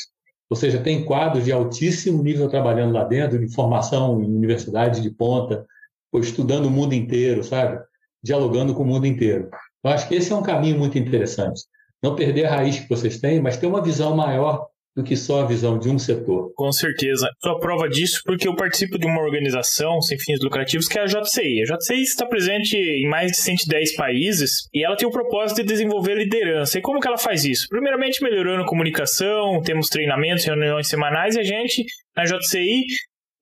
[0.49, 5.11] Ou seja, tem quadros de altíssimo nível trabalhando lá dentro, de formação em universidade de
[5.11, 5.65] ponta,
[6.11, 7.81] ou estudando o mundo inteiro, sabe?
[8.23, 9.49] Dialogando com o mundo inteiro.
[9.83, 11.61] Eu acho que esse é um caminho muito interessante.
[12.01, 15.41] Não perder a raiz que vocês têm, mas ter uma visão maior do que só
[15.41, 16.51] a visão de um setor.
[16.55, 17.29] Com certeza.
[17.41, 21.03] Sou a prova disso porque eu participo de uma organização sem fins lucrativos que é
[21.03, 21.61] a JCI.
[21.61, 25.67] A JCI está presente em mais de 110 países e ela tem o propósito de
[25.67, 26.77] desenvolver liderança.
[26.77, 27.67] E como que ela faz isso?
[27.69, 31.85] Primeiramente, melhorando a comunicação, temos treinamentos, reuniões semanais e a gente,
[32.15, 32.83] na JCI,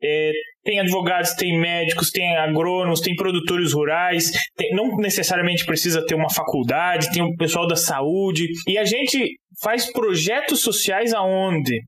[0.01, 0.31] é,
[0.63, 6.29] tem advogados, tem médicos, tem agrônomos, tem produtores rurais, tem, não necessariamente precisa ter uma
[6.29, 8.47] faculdade, tem o pessoal da saúde.
[8.67, 11.79] E a gente faz projetos sociais aonde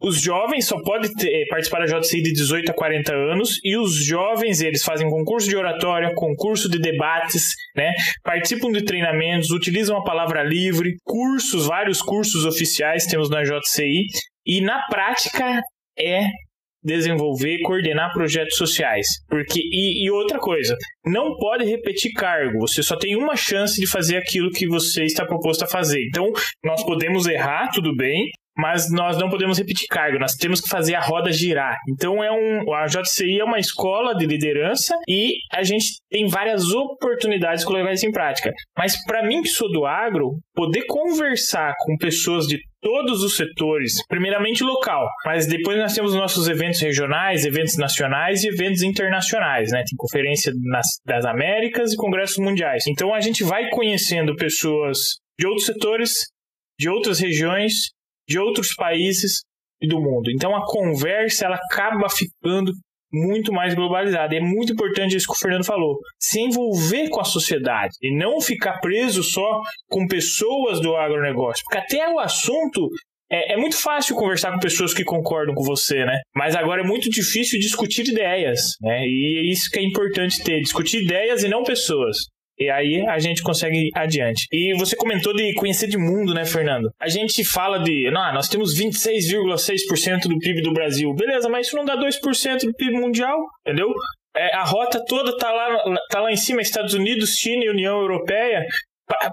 [0.00, 3.76] os jovens só podem ter, eh, participar da JCI de 18 a 40 anos e
[3.76, 7.92] os jovens eles fazem concurso de oratória, concurso de debates, né?
[8.24, 14.06] Participam de treinamentos, utilizam a palavra livre, cursos, vários cursos oficiais temos na JCI
[14.44, 15.60] e na prática
[15.96, 16.26] é
[16.82, 19.06] desenvolver coordenar projetos sociais.
[19.28, 22.60] Porque e, e, outra coisa, não pode repetir cargo.
[22.60, 26.04] Você só tem uma chance de fazer aquilo que você está proposto a fazer.
[26.08, 26.32] Então,
[26.64, 30.94] nós podemos errar, tudo bem, mas nós não podemos repetir cargo, nós temos que fazer
[30.94, 31.76] a roda girar.
[31.88, 36.70] Então é um, a JCI é uma escola de liderança e a gente tem várias
[36.70, 38.52] oportunidades de colocar isso em prática.
[38.76, 44.04] Mas para mim que sou do agro, poder conversar com pessoas de todos os setores,
[44.08, 49.84] primeiramente local, mas depois nós temos nossos eventos regionais, eventos nacionais e eventos internacionais, né?
[49.88, 52.84] Tem conferência nas, das Américas e congressos mundiais.
[52.88, 54.98] Então a gente vai conhecendo pessoas
[55.38, 56.12] de outros setores,
[56.78, 57.92] de outras regiões
[58.28, 59.42] de outros países
[59.80, 60.30] e do mundo.
[60.30, 62.72] Então a conversa ela acaba ficando
[63.12, 64.34] muito mais globalizada.
[64.34, 65.98] E é muito importante isso que o Fernando falou.
[66.18, 71.62] Se envolver com a sociedade e não ficar preso só com pessoas do agronegócio.
[71.64, 72.88] Porque até o assunto
[73.30, 76.20] é, é, muito fácil conversar com pessoas que concordam com você, né?
[76.34, 79.00] Mas agora é muito difícil discutir ideias, né?
[79.04, 82.16] E é isso que é importante ter, discutir ideias e não pessoas.
[82.62, 84.46] E aí a gente consegue adiante.
[84.52, 86.90] E você comentou de conhecer de mundo, né, Fernando?
[87.00, 91.12] A gente fala de, não, nós temos 26,6% do PIB do Brasil.
[91.12, 93.88] Beleza, mas isso não dá 2% do PIB mundial, entendeu?
[94.36, 98.00] É, a rota toda tá lá, tá lá em cima, Estados Unidos, China e União
[98.00, 98.64] Europeia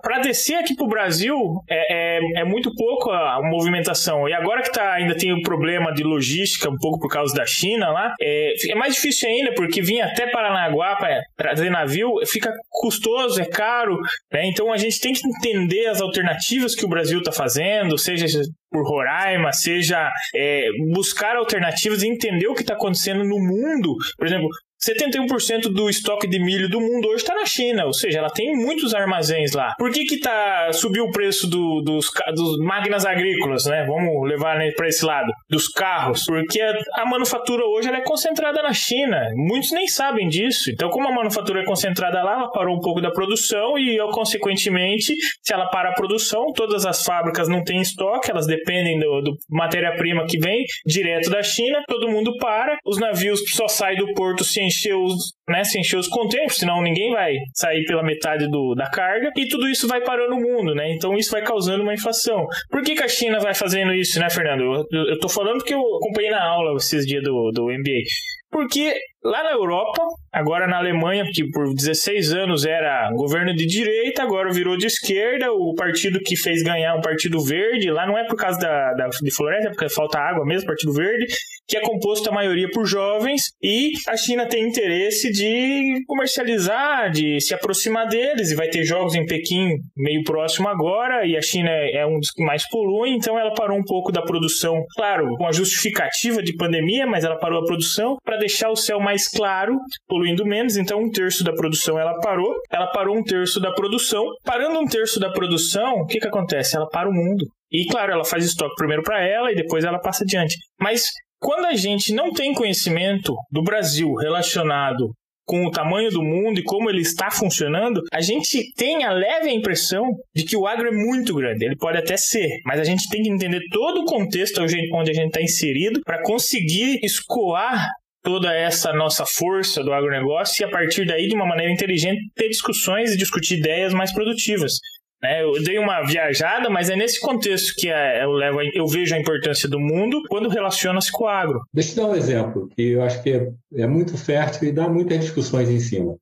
[0.02, 1.36] para descer aqui para o Brasil
[1.70, 4.28] é, é, é, muito pouco a movimentação.
[4.28, 7.46] E agora que tá, ainda tem o problema de logística, um pouco por causa da
[7.46, 12.52] China lá, é, é mais difícil ainda, porque vir até Paranaguá para trazer navio fica
[12.70, 13.98] custoso, é caro.
[14.32, 14.48] Né?
[14.48, 18.26] Então a gente tem que entender as alternativas que o Brasil está fazendo, seja
[18.72, 23.96] por Roraima, seja é, buscar alternativas e entender o que está acontecendo no mundo.
[24.18, 24.48] Por exemplo,
[24.80, 28.56] 71% do estoque de milho do mundo hoje está na China, ou seja, ela tem
[28.56, 29.74] muitos armazéns lá.
[29.78, 33.86] Por que que tá, subiu o preço do, dos, dos máquinas agrícolas, né?
[33.86, 35.32] Vamos levar né, para esse lado.
[35.50, 36.26] Dos carros.
[36.26, 39.30] Porque a, a manufatura hoje é concentrada na China.
[39.36, 40.72] Muitos nem sabem disso.
[40.72, 45.14] Então, como a manufatura é concentrada lá, ela parou um pouco da produção e, consequentemente,
[45.42, 49.38] se ela para a produção, todas as fábricas não têm estoque, elas dependem do, do
[49.50, 54.44] matéria-prima que vem direto da China, todo mundo para, os navios só saem do porto
[54.44, 58.74] se encher os, né, se encher os contêineres, senão ninguém vai sair pela metade do,
[58.76, 60.92] da carga, e tudo isso vai parando o mundo, né?
[60.94, 62.46] Então isso vai causando uma inflação.
[62.70, 64.64] Por que, que a China vai fazendo isso, né, Fernando?
[64.92, 68.04] Eu, eu, tô falando porque eu acompanhei na aula esses dias do, do MBA.
[68.52, 74.24] Porque lá na Europa, agora na Alemanha, que por 16 anos era governo de direita,
[74.24, 78.26] agora virou de esquerda, o partido que fez ganhar o Partido Verde, lá não é
[78.26, 81.28] por causa da, da de floresta, é porque falta água mesmo, Partido Verde,
[81.68, 87.40] que é composto a maioria por jovens, e a China tem interesse de comercializar, de
[87.40, 91.70] se aproximar deles, e vai ter jogos em Pequim meio próximo agora, e a China
[91.70, 95.46] é um dos que mais polui, então ela parou um pouco da produção, claro, com
[95.46, 99.78] a justificativa de pandemia, mas ela parou a produção para deixar o céu mais claro,
[100.20, 104.26] poluindo menos, então um terço da produção ela parou, ela parou um terço da produção,
[104.44, 106.76] parando um terço da produção, o que que acontece?
[106.76, 107.46] Ela para o mundo.
[107.72, 110.58] E claro, ela faz estoque primeiro para ela e depois ela passa adiante.
[110.80, 111.06] Mas
[111.40, 115.12] quando a gente não tem conhecimento do Brasil relacionado
[115.46, 119.50] com o tamanho do mundo e como ele está funcionando, a gente tem a leve
[119.50, 120.04] impressão
[120.36, 121.66] de que o agro é muito grande.
[121.66, 125.14] Ele pode até ser, mas a gente tem que entender todo o contexto onde a
[125.14, 127.88] gente está inserido para conseguir escoar
[128.24, 132.50] toda essa nossa força do agronegócio e a partir daí, de uma maneira inteligente, ter
[132.50, 134.74] discussões e discutir ideias mais produtivas.
[135.22, 135.44] Né?
[135.44, 139.20] Eu dei uma viajada, mas é nesse contexto que é, eu, levo, eu vejo a
[139.20, 141.62] importância do mundo quando relaciona-se com o agro.
[141.74, 144.88] Deixa eu dar um exemplo, que eu acho que é, é muito fértil e dá
[144.88, 146.16] muitas discussões em cima.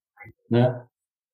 [0.49, 0.81] Né?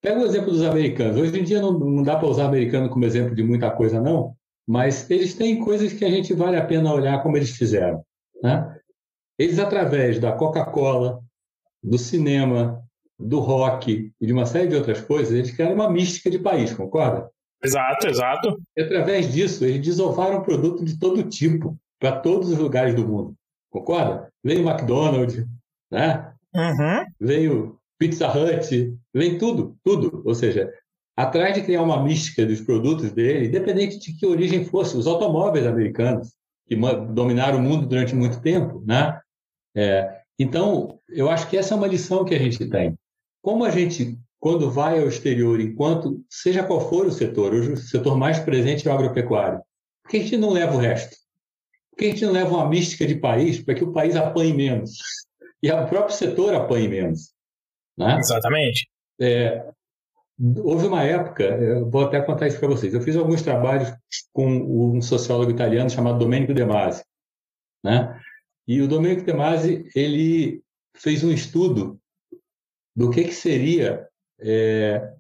[0.02, 1.18] Pega o exemplo dos americanos.
[1.18, 4.34] Hoje em dia não, não dá para usar americano como exemplo de muita coisa, não,
[4.68, 8.04] mas eles têm coisas que a gente vale a pena olhar como eles fizeram.
[8.42, 8.76] Né?
[9.44, 11.20] Eles, através da Coca-Cola,
[11.84, 12.82] do cinema,
[13.20, 16.74] do rock e de uma série de outras coisas, eles criaram uma mística de país,
[16.74, 17.30] concorda?
[17.62, 18.62] Exato, exato.
[18.74, 23.36] E através disso, eles desovaram produto de todo tipo para todos os lugares do mundo.
[23.70, 24.30] Concorda?
[24.42, 25.46] Veio o McDonald's,
[25.92, 26.32] né?
[26.56, 27.06] Uhum.
[27.20, 30.24] Veio Pizza Hut, vem tudo, tudo.
[30.26, 30.72] Ou seja,
[31.18, 35.68] atrás de criar uma mística dos produtos dele, independente de que origem fosse, os automóveis
[35.68, 36.34] americanos,
[36.66, 36.78] que
[37.12, 39.20] dominaram o mundo durante muito tempo, né?
[39.76, 42.98] É, então, eu acho que essa é uma lição que a gente tem.
[43.42, 47.78] Como a gente quando vai ao exterior, enquanto, seja qual for o setor, hoje o
[47.78, 49.62] setor mais presente é o agropecuário,
[50.04, 51.16] por que a gente não leva o resto?
[51.90, 54.54] Por que a gente não leva uma mística de país para que o país apanhe
[54.54, 54.98] menos?
[55.62, 57.32] E o próprio setor apanhe menos.
[57.98, 58.18] Né?
[58.20, 58.90] Exatamente.
[59.22, 59.66] É,
[60.62, 63.94] houve uma época, vou até contar isso para vocês, eu fiz alguns trabalhos
[64.34, 67.02] com um sociólogo italiano chamado Domenico De Masi.
[67.82, 68.14] Né?
[68.68, 70.64] E o Domenico De Masi, ele
[70.96, 72.00] fez um estudo
[72.96, 74.08] do que, que seria
[74.40, 75.14] é,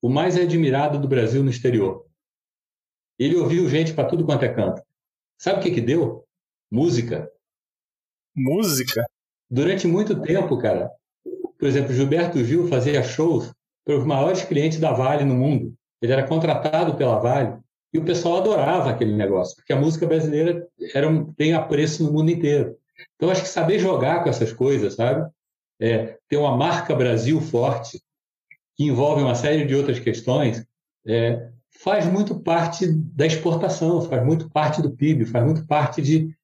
[0.00, 2.06] o mais admirado do Brasil no exterior.
[3.18, 4.82] Ele ouviu gente para tudo quanto é canto.
[5.36, 6.24] Sabe o que, que deu?
[6.70, 7.30] Música.
[8.34, 9.04] Música?
[9.50, 10.90] Durante muito tempo, cara.
[11.58, 13.52] Por exemplo, Gilberto Gil fazia shows
[13.84, 15.74] para os maiores clientes da Vale no mundo.
[16.00, 17.58] Ele era contratado pela Vale
[17.92, 22.30] e o pessoal adorava aquele negócio, porque a música brasileira era, tem apreço no mundo
[22.30, 22.76] inteiro.
[23.16, 25.30] Então, acho que saber jogar com essas coisas, sabe?
[25.80, 28.02] É, ter uma marca Brasil forte,
[28.76, 30.64] que envolve uma série de outras questões,
[31.06, 31.50] é,
[31.82, 36.36] faz muito parte da exportação, faz muito parte do PIB, faz muito parte de,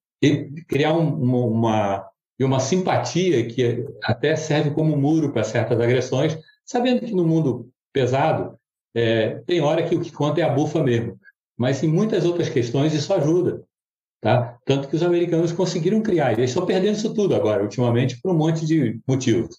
[0.69, 7.05] criar um, uma, uma, uma simpatia que até serve como muro para certas agressões, sabendo
[7.05, 8.59] que no mundo pesado
[8.95, 11.19] é, tem hora que o que conta é a bufa mesmo.
[11.57, 13.63] Mas em muitas outras questões isso ajuda.
[14.25, 14.59] Tá?
[14.65, 16.33] Tanto que os americanos conseguiram criar.
[16.33, 19.55] Eles estão perdendo isso tudo agora, ultimamente, por um monte de motivos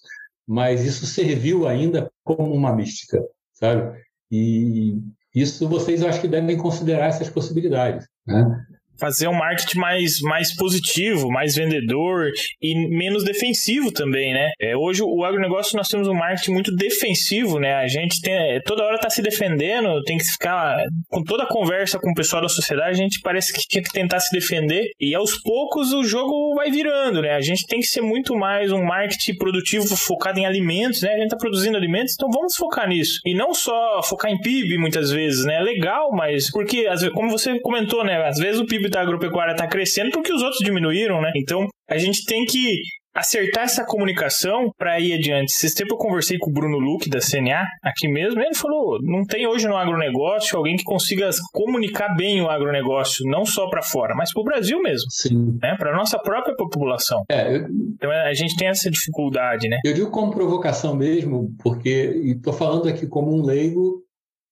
[0.46, 3.20] mas isso serviu ainda como uma mística,
[3.52, 4.00] sabe?
[4.30, 4.96] E
[5.34, 8.64] isso vocês acho que devem considerar essas possibilidades, né?
[8.98, 12.30] Fazer um marketing mais, mais positivo, mais vendedor
[12.60, 14.50] e menos defensivo também, né?
[14.60, 17.74] É, hoje o agronegócio nós temos um marketing muito defensivo, né?
[17.74, 20.78] A gente tem, é, toda hora tá se defendendo, tem que ficar
[21.08, 23.92] com toda a conversa com o pessoal da sociedade, a gente parece que tinha que
[23.92, 27.34] tentar se defender e aos poucos o jogo vai virando, né?
[27.34, 31.14] A gente tem que ser muito mais um marketing produtivo focado em alimentos, né?
[31.14, 33.20] A gente tá produzindo alimentos, então vamos focar nisso.
[33.24, 35.56] E não só focar em PIB muitas vezes, né?
[35.56, 38.26] É legal, mas porque como você comentou, né?
[38.26, 41.30] Às vezes o PIB da agropecuária está crescendo porque os outros diminuíram, né?
[41.36, 42.80] Então a gente tem que
[43.16, 45.50] acertar essa comunicação para ir adiante.
[45.50, 49.24] Esse tempo eu conversei com o Bruno Luque da CNA aqui mesmo, ele falou: não
[49.24, 54.14] tem hoje no agronegócio alguém que consiga comunicar bem o agronegócio, não só para fora,
[54.14, 55.06] mas para o Brasil mesmo.
[55.10, 55.58] Sim.
[55.62, 55.74] Né?
[55.78, 57.22] Para nossa própria população.
[57.30, 57.66] É, eu...
[57.94, 59.78] Então a gente tem essa dificuldade, né?
[59.84, 64.05] Eu digo como provocação mesmo, porque estou falando aqui como um leigo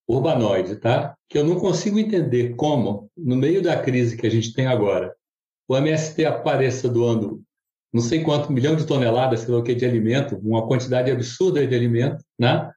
[0.09, 1.17] urbanoide, tá?
[1.29, 5.15] Que eu não consigo entender como, no meio da crise que a gente tem agora,
[5.69, 7.43] o MST apareça doando
[7.95, 11.65] não sei quanto milhão de toneladas, sei lá o que, de alimento, uma quantidade absurda
[11.65, 12.69] de alimento, né?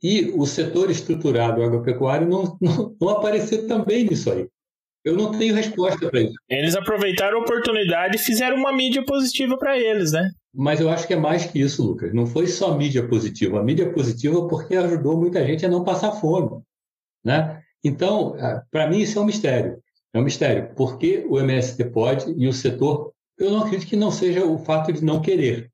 [0.00, 4.48] E o setor estruturado agropecuário não, não, não aparecer também nisso aí.
[5.08, 6.34] Eu não tenho resposta para isso.
[6.48, 10.30] Eles aproveitaram a oportunidade e fizeram uma mídia positiva para eles, né?
[10.54, 12.12] Mas eu acho que é mais que isso, Lucas.
[12.12, 13.60] Não foi só mídia positiva.
[13.60, 16.62] A mídia positiva porque ajudou muita gente a não passar fome,
[17.24, 17.60] né?
[17.82, 18.36] Então,
[18.70, 19.78] para mim isso é um mistério.
[20.12, 20.74] É um mistério.
[20.74, 24.58] Por que o MST pode e o setor eu não acredito que não seja o
[24.58, 25.70] fato de não querer,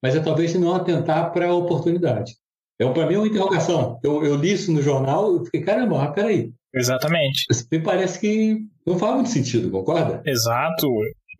[0.00, 2.36] mas é talvez de não atentar para a oportunidade.
[2.80, 3.98] É, para mim é uma interrogação.
[4.04, 6.52] Eu, eu li isso no jornal e fiquei, caramba, peraí.
[6.72, 7.44] Exatamente.
[7.72, 8.58] Me parece que
[8.88, 10.22] não faz muito sentido, concorda?
[10.24, 10.88] Exato.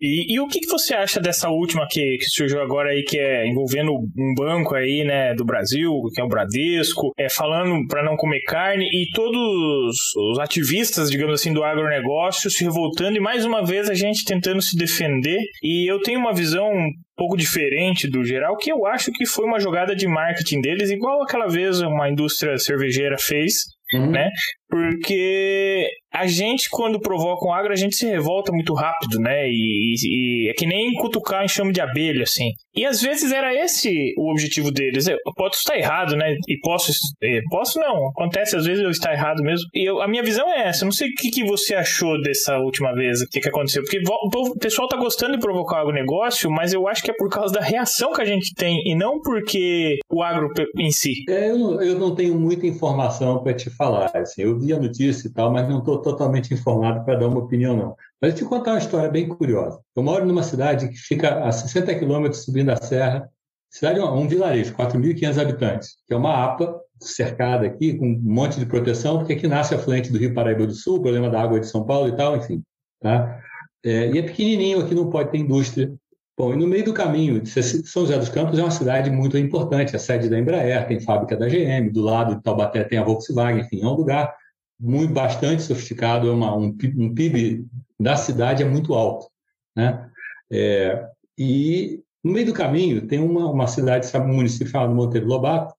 [0.01, 3.19] E, e, o que, que, você acha dessa última que, que, surgiu agora aí, que
[3.19, 8.05] é envolvendo um banco aí, né, do Brasil, que é o Bradesco, é falando para
[8.05, 13.45] não comer carne e todos os ativistas, digamos assim, do agronegócio se revoltando e mais
[13.45, 15.41] uma vez a gente tentando se defender.
[15.65, 19.45] E eu tenho uma visão um pouco diferente do geral, que eu acho que foi
[19.47, 23.55] uma jogada de marketing deles, igual aquela vez uma indústria cervejeira fez,
[23.93, 24.13] uhum.
[24.13, 24.31] né?
[24.69, 29.49] Porque a gente, quando provoca um agro, a gente se revolta muito rápido, né?
[29.49, 32.51] E, e, é que nem cutucar em chama de abelha, assim.
[32.75, 35.07] E às vezes era esse o objetivo deles.
[35.07, 36.35] Eu posso estar errado, né?
[36.49, 36.93] E posso.
[37.23, 38.09] É, posso não.
[38.09, 39.67] Acontece às vezes eu estar errado mesmo.
[39.75, 40.85] E eu, a minha visão é essa.
[40.85, 43.83] Eu não sei o que, que você achou dessa última vez, o que, que aconteceu.
[43.83, 47.29] Porque o pessoal tá gostando de provocar o negócio, mas eu acho que é por
[47.29, 51.13] causa da reação que a gente tem e não porque o agro em si.
[51.29, 54.11] É, eu, não, eu não tenho muita informação para te falar.
[54.15, 57.41] Assim, eu vi a notícia e tal, mas não estou totalmente informado para dar uma
[57.41, 57.97] opinião, não.
[58.21, 59.81] Mas eu te contar uma história bem curiosa.
[59.95, 63.29] Eu moro numa cidade que fica a 60 quilômetros subindo a serra,
[63.71, 68.67] cidade um vilarejo, 4.500 habitantes, que é uma APA cercada aqui, com um monte de
[68.67, 71.67] proteção, porque aqui nasce a fluente do Rio Paraíba do Sul, problema da água de
[71.67, 72.63] São Paulo e tal, enfim.
[73.01, 73.41] Tá?
[73.85, 75.93] É, e é pequenininho, aqui não pode ter indústria.
[76.37, 79.97] Bom, e no meio do caminho, São José dos Campos é uma cidade muito importante,
[79.97, 83.63] a sede da Embraer, tem fábrica da GM, do lado de Taubaté tem a Volkswagen,
[83.63, 84.33] enfim, é um lugar
[84.79, 87.67] muito bastante sofisticado, é uma, um, um, PIB
[87.99, 89.29] da cidade é muito alto,
[89.77, 90.11] né?
[90.51, 95.27] É, e no meio do caminho tem uma, uma cidade, sabe, um município chamado Monteiro
[95.27, 95.75] Lobato,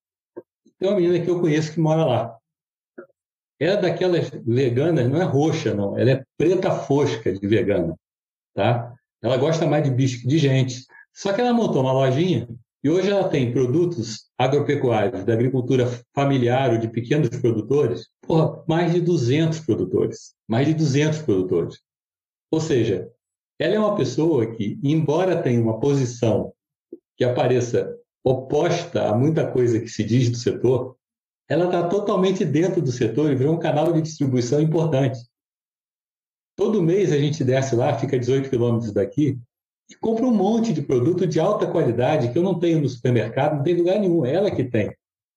[0.78, 2.38] tem uma menina que eu conheço que mora lá.
[3.60, 7.96] Ela é daquelas veganas, não é roxa, não, ela é preta fosca de vegana,
[8.54, 8.96] tá?
[9.22, 10.86] Ela gosta mais de bicho que de gente.
[11.14, 12.48] Só que ela montou uma lojinha
[12.84, 18.94] e hoje ela tem produtos agropecuários da agricultura familiar ou de pequenos produtores, porra, mais
[18.94, 20.34] de 200 produtores.
[20.48, 21.80] Mais de 200 produtores.
[22.50, 23.12] Ou seja,
[23.60, 26.54] ela é uma pessoa que, embora tenha uma posição
[27.18, 30.96] que apareça oposta a muita coisa que se diz do setor,
[31.50, 35.20] ela está totalmente dentro do setor e virou um canal de distribuição importante.
[36.56, 39.38] Todo mês a gente desce lá, fica 18 quilômetros daqui,
[39.90, 43.58] e compra um monte de produto de alta qualidade que eu não tenho no supermercado,
[43.58, 44.94] não tem lugar nenhum, é ela que tem.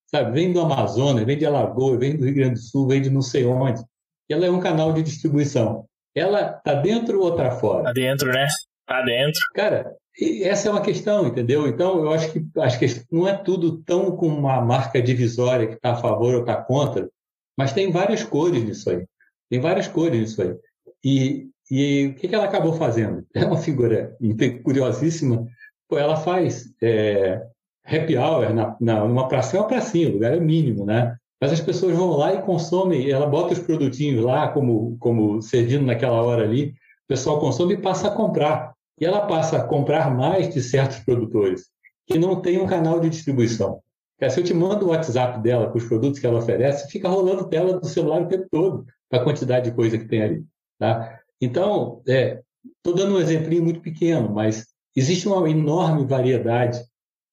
[0.06, 3.08] Sabe, vem do Amazonas, vem de Alagoas, vem do Rio Grande do Sul, vem de
[3.08, 3.82] não sei onde.
[4.28, 5.86] Ela é um canal de distribuição.
[6.14, 7.84] Ela tá dentro ou tá fora?
[7.84, 8.46] Tá dentro, né?
[8.86, 9.40] Tá dentro.
[9.54, 9.96] Cara,
[10.42, 11.66] essa é uma questão, entendeu?
[11.66, 15.74] Então, eu acho que, acho que não é tudo tão com uma marca divisória que
[15.74, 17.08] está a favor ou está contra,
[17.56, 19.06] mas tem várias cores nisso aí.
[19.48, 20.54] Tem várias cores nisso aí.
[21.02, 23.24] E e o que, que ela acabou fazendo?
[23.34, 24.14] É uma figura
[24.62, 25.46] curiosíssima.
[25.88, 27.40] Pô, ela faz é,
[27.86, 31.16] happy hour na, na, numa praça, é uma pracinha, o lugar é mínimo, né?
[31.40, 35.86] Mas as pessoas vão lá e consomem, ela bota os produtinhos lá, como, como servindo
[35.86, 36.68] naquela hora ali,
[37.04, 38.74] o pessoal consome e passa a comprar.
[39.00, 41.68] E ela passa a comprar mais de certos produtores,
[42.06, 43.80] que não tem um canal de distribuição.
[44.28, 47.48] Se eu te mando o WhatsApp dela com os produtos que ela oferece, fica rolando
[47.48, 50.44] tela do celular o tempo todo, a quantidade de coisa que tem ali.
[50.78, 51.21] Tá?
[51.42, 56.80] Então, estou é, dando um exemplinho muito pequeno, mas existe uma enorme variedade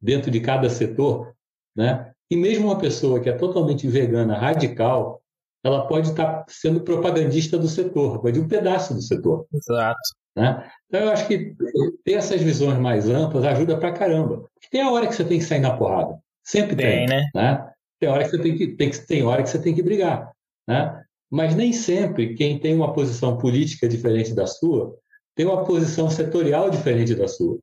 [0.01, 1.35] dentro de cada setor,
[1.75, 2.11] né?
[2.31, 5.21] E mesmo uma pessoa que é totalmente vegana, radical,
[5.63, 9.45] ela pode estar sendo propagandista do setor, de um pedaço do setor.
[9.53, 9.99] Exato.
[10.35, 10.71] Né?
[10.87, 11.55] Então, eu acho que
[12.03, 14.37] ter essas visões mais amplas ajuda pra caramba.
[14.53, 16.17] Porque tem a hora que você tem que sair na porrada.
[16.43, 17.07] Sempre tem.
[17.07, 17.23] tem né?
[17.35, 17.71] né?
[17.99, 20.31] Tem, hora que você tem, que, tem, tem hora que você tem que brigar.
[20.67, 21.03] Né?
[21.31, 24.95] Mas nem sempre quem tem uma posição política diferente da sua
[25.35, 27.57] tem uma posição setorial diferente da sua.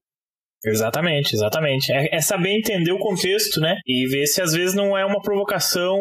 [0.64, 1.93] Exatamente, exatamente.
[1.93, 3.77] É, é, saber entender o contexto, né?
[3.87, 5.95] E ver se às vezes não é uma provocação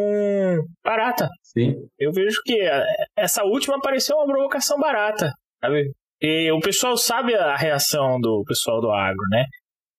[0.84, 1.28] barata.
[1.44, 1.76] Sim.
[2.00, 2.84] Eu vejo que é,
[3.18, 5.92] essa última pareceu uma provocação barata, sabe?
[6.22, 9.44] E o pessoal sabe a reação do pessoal do agro, né?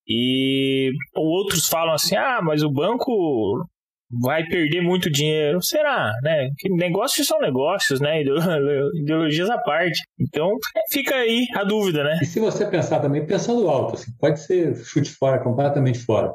[0.09, 3.63] E outros falam assim: ah, mas o banco
[4.11, 5.63] vai perder muito dinheiro.
[5.63, 6.51] Será, né?
[6.59, 8.23] Que negócios são negócios, né?
[8.95, 10.01] Ideologias à parte.
[10.19, 10.51] Então,
[10.91, 12.19] fica aí a dúvida, né?
[12.23, 16.33] E se você pensar também, pensando alto, assim, pode ser chute fora, completamente fora.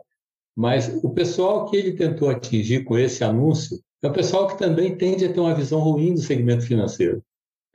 [0.55, 4.95] Mas o pessoal que ele tentou atingir com esse anúncio é o pessoal que também
[4.95, 7.23] tende a ter uma visão ruim do segmento financeiro.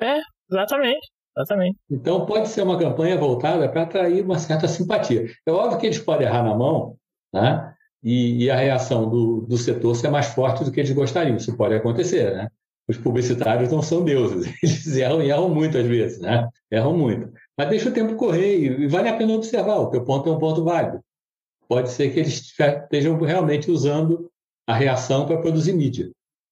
[0.01, 0.19] É,
[0.51, 1.17] exatamente.
[1.39, 1.79] Exatamente.
[1.91, 5.27] Então, pode ser uma campanha voltada para atrair uma certa simpatia.
[5.47, 6.97] É óbvio que eles podem errar na mão,
[7.33, 7.76] né?
[8.03, 11.37] E, e, a reação do, do setor ser mais forte do que eles gostariam.
[11.37, 12.49] Isso pode acontecer, né?
[12.89, 16.49] Os publicitários não são deuses, eles erram e erram muito às vezes, né?
[16.71, 17.33] Erram muito.
[17.59, 19.79] Mas deixa o tempo correr e vale a pena observar.
[19.79, 21.01] O teu ponto é um ponto válido.
[21.69, 24.31] Pode ser que eles estejam realmente usando
[24.67, 26.11] a reação para produzir mídia.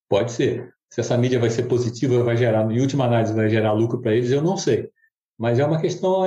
[0.09, 0.73] Pode ser.
[0.89, 4.13] Se essa mídia vai ser positiva, vai gerar, em última análise, vai gerar lucro para
[4.13, 4.89] eles, eu não sei.
[5.37, 6.23] Mas é uma questão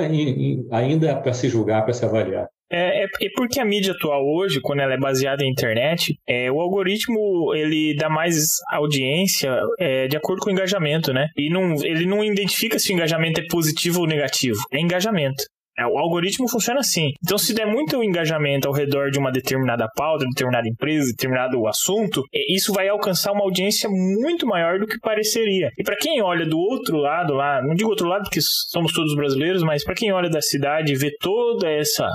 [0.71, 2.47] ainda para se julgar, para se avaliar.
[2.71, 6.51] É, é, é, porque a mídia atual hoje, quando ela é baseada em internet, é,
[6.51, 8.35] o algoritmo ele dá mais
[8.71, 11.27] audiência é, de acordo com o engajamento, né?
[11.35, 14.59] E não, ele não identifica se o engajamento é positivo ou negativo.
[14.71, 15.43] É engajamento.
[15.79, 17.11] É, o algoritmo funciona assim.
[17.23, 22.21] Então, se der muito engajamento ao redor de uma determinada pauta, determinada empresa, determinado assunto,
[22.33, 25.69] é, isso vai alcançar uma audiência muito maior do que pareceria.
[25.77, 29.15] E para quem olha do outro lado lá, não digo outro lado porque somos todos
[29.15, 32.09] brasileiros, mas para quem olha da cidade e vê toda essa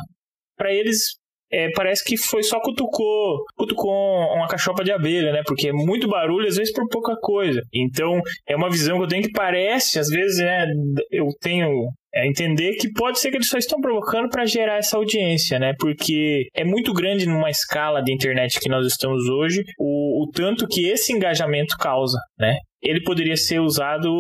[0.57, 1.17] para eles
[1.53, 3.93] é, parece que foi só cutucou, cutucou
[4.35, 5.43] uma cachopa de abelha, né?
[5.47, 7.61] Porque é muito barulho, às vezes por pouca coisa.
[7.73, 10.67] Então, é uma visão que eu tenho que parece, às vezes, né?
[11.11, 14.97] Eu tenho é entender que pode ser que eles só estão provocando para gerar essa
[14.97, 15.75] audiência, né?
[15.79, 20.69] Porque é muito grande numa escala de internet que nós estamos hoje, o, o tanto
[20.69, 22.57] que esse engajamento causa, né?
[22.85, 24.11] ele poderia ser usado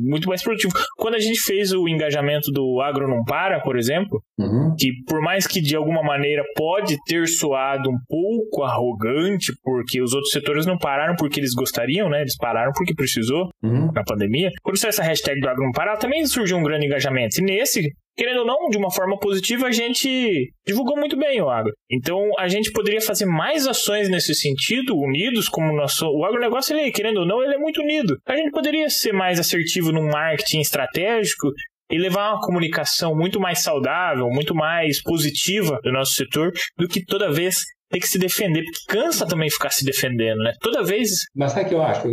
[0.00, 0.72] muito mais produtivo.
[0.96, 4.74] Quando a gente fez o engajamento do Agro Não Para, por exemplo, uhum.
[4.78, 10.12] que por mais que de alguma maneira pode ter soado um pouco arrogante, porque os
[10.14, 12.20] outros setores não pararam porque eles gostariam, né?
[12.20, 13.90] Eles pararam porque precisou uhum.
[13.92, 14.50] na pandemia.
[14.62, 17.33] Quando saiu essa hashtag do Agro Não Para, também surgiu um grande engajamento.
[17.38, 17.82] E nesse,
[18.16, 21.72] querendo ou não, de uma forma positiva, a gente divulgou muito bem o agro.
[21.90, 26.06] Então, a gente poderia fazer mais ações nesse sentido, unidos, como o nosso.
[26.06, 28.16] O agronegócio, ele, querendo ou não, ele é muito unido.
[28.26, 31.48] A gente poderia ser mais assertivo no marketing estratégico
[31.90, 37.04] e levar uma comunicação muito mais saudável, muito mais positiva do nosso setor, do que
[37.04, 40.52] toda vez ter que se defender, porque cansa também ficar se defendendo, né?
[40.60, 41.10] Toda vez.
[41.34, 42.08] Mas sabe o que eu acho?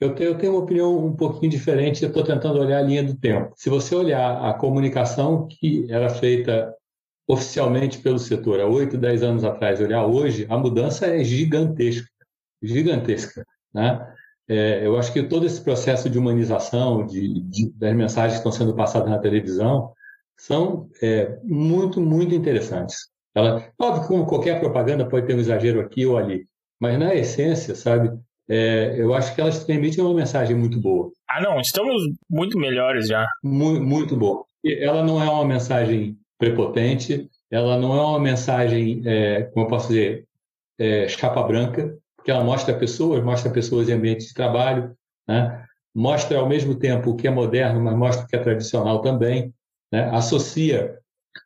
[0.00, 3.04] Eu tenho, eu tenho uma opinião um pouquinho diferente, eu estou tentando olhar a linha
[3.04, 3.52] do tempo.
[3.54, 6.74] Se você olhar a comunicação que era feita
[7.28, 12.08] oficialmente pelo setor há 8, 10 anos atrás, olhar hoje, a mudança é gigantesca.
[12.62, 13.44] Gigantesca.
[13.74, 14.14] Né?
[14.48, 18.50] É, eu acho que todo esse processo de humanização de, de, das mensagens que estão
[18.50, 19.92] sendo passadas na televisão
[20.36, 23.10] são é, muito, muito interessantes.
[23.34, 26.48] Ela, óbvio que como qualquer propaganda pode ter um exagero aqui ou ali,
[26.80, 28.10] mas na essência, sabe,
[28.50, 31.12] é, eu acho que elas transmitem uma mensagem muito boa.
[31.28, 33.24] Ah, não, estamos muito melhores já.
[33.44, 34.44] Muito, muito boa.
[34.64, 39.88] Ela não é uma mensagem prepotente, ela não é uma mensagem, é, como eu posso
[39.88, 40.26] dizer,
[40.80, 44.96] é, chapa branca, porque ela mostra pessoas, mostra pessoas em ambientes de trabalho,
[45.28, 45.64] né?
[45.94, 49.54] mostra ao mesmo tempo o que é moderno, mas mostra o que é tradicional também,
[49.92, 50.10] né?
[50.10, 50.98] associa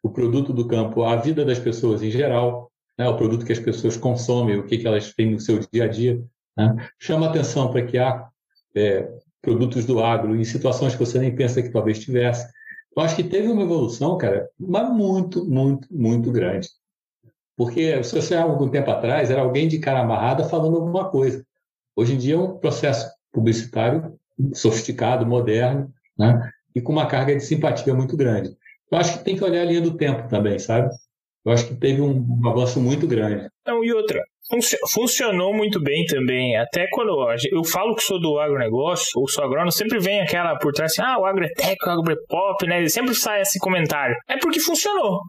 [0.02, 3.06] o produto do campo à vida das pessoas em geral, né?
[3.06, 5.88] o produto que as pessoas consomem, o que, que elas têm no seu dia a
[5.88, 6.24] dia.
[6.56, 6.88] Né?
[6.98, 8.28] Chama atenção para que há
[8.74, 9.08] é,
[9.40, 12.50] produtos do agro em situações que você nem pensa que talvez tivesse.
[12.96, 16.68] Eu acho que teve uma evolução, cara, mas muito, muito, muito grande.
[17.56, 21.44] Porque se você algum tempo atrás, era alguém de cara amarrada falando alguma coisa.
[21.96, 24.18] Hoje em dia é um processo publicitário
[24.52, 26.50] sofisticado, moderno, né?
[26.74, 28.56] e com uma carga de simpatia muito grande.
[28.90, 30.92] Eu acho que tem que olhar a linha do tempo também, sabe?
[31.44, 33.48] Eu acho que teve um, um avanço muito grande.
[33.66, 34.20] Não, e outra,
[34.92, 36.56] funcionou muito bem também.
[36.56, 40.72] Até quando eu falo que sou do agronegócio, ou sou agrônomo, sempre vem aquela por
[40.72, 42.86] trás assim, ah, o agro é tech, o agro é pop, né?
[42.88, 44.16] Sempre sai esse comentário.
[44.28, 45.20] É porque funcionou.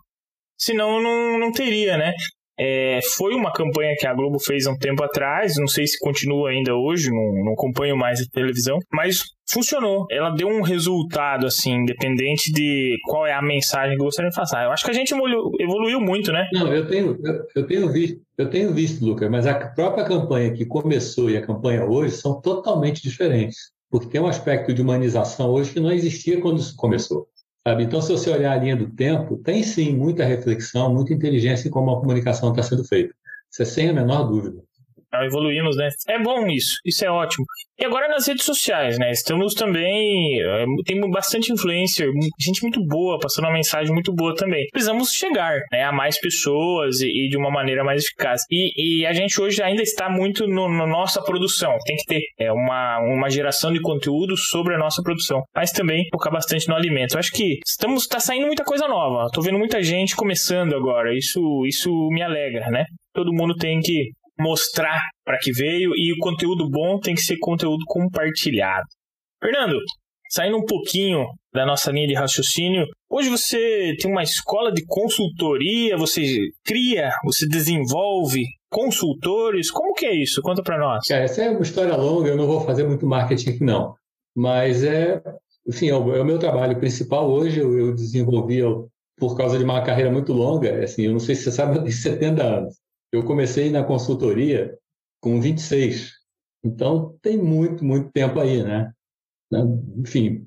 [0.58, 2.14] Senão não, não teria, né?
[2.58, 6.00] É, foi uma campanha que a Globo fez há um tempo atrás, não sei se
[6.00, 10.06] continua ainda hoje, não, não acompanho mais a televisão, mas funcionou.
[10.10, 14.64] Ela deu um resultado, assim, independente de qual é a mensagem que você vai passar.
[14.64, 16.48] Eu acho que a gente evoluiu muito, né?
[16.54, 20.54] Não, eu tenho, eu, eu, tenho visto, eu tenho visto, Lucas, mas a própria campanha
[20.54, 23.76] que começou e a campanha hoje são totalmente diferentes.
[23.90, 27.28] Porque tem um aspecto de humanização hoje que não existia quando isso começou.
[27.68, 27.84] Sabe?
[27.84, 31.72] Então, se você olhar a linha do tempo, tem sim muita reflexão, muita inteligência em
[31.72, 33.16] como a comunicação está sendo feita.
[33.52, 34.64] Isso é sem a menor dúvida.
[35.24, 35.90] Evoluímos, né?
[36.08, 37.46] É bom isso, isso é ótimo.
[37.78, 39.12] E agora nas redes sociais, né?
[39.12, 40.42] Estamos também.
[40.42, 42.10] É, tem bastante influencer,
[42.40, 44.66] gente muito boa, passando uma mensagem muito boa também.
[44.72, 48.44] Precisamos chegar né, a mais pessoas e, e de uma maneira mais eficaz.
[48.50, 51.78] E, e, a gente hoje ainda está muito na no nossa produção.
[51.86, 55.44] Tem que ter é, uma, uma geração de conteúdo sobre a nossa produção.
[55.54, 57.16] Mas também focar bastante no alimento.
[57.16, 58.08] Eu acho que estamos.
[58.08, 59.30] tá saindo muita coisa nova.
[59.34, 61.14] Tô vendo muita gente começando agora.
[61.14, 62.86] Isso, isso me alegra, né?
[63.14, 67.38] Todo mundo tem que mostrar para que veio e o conteúdo bom tem que ser
[67.40, 68.86] conteúdo compartilhado.
[69.42, 69.78] Fernando,
[70.30, 75.98] saindo um pouquinho da nossa linha de raciocínio, hoje você tem uma escola de consultoria,
[75.98, 76.22] você
[76.66, 80.42] cria, você desenvolve consultores, como que é isso?
[80.42, 81.10] Conta para nós.
[81.10, 83.96] essa é uma história longa, eu não vou fazer muito marketing aqui não,
[84.36, 85.22] mas é,
[85.66, 88.62] enfim, é o, é meu trabalho principal hoje, eu, eu desenvolvi
[89.18, 91.92] por causa de uma carreira muito longa, assim, eu não sei se você sabe, de
[91.92, 92.85] 70 anos.
[93.16, 94.78] Eu comecei na consultoria
[95.22, 96.12] com 26.
[96.64, 98.92] Então, tem muito, muito tempo aí, né?
[99.52, 99.62] né?
[99.98, 100.46] Enfim,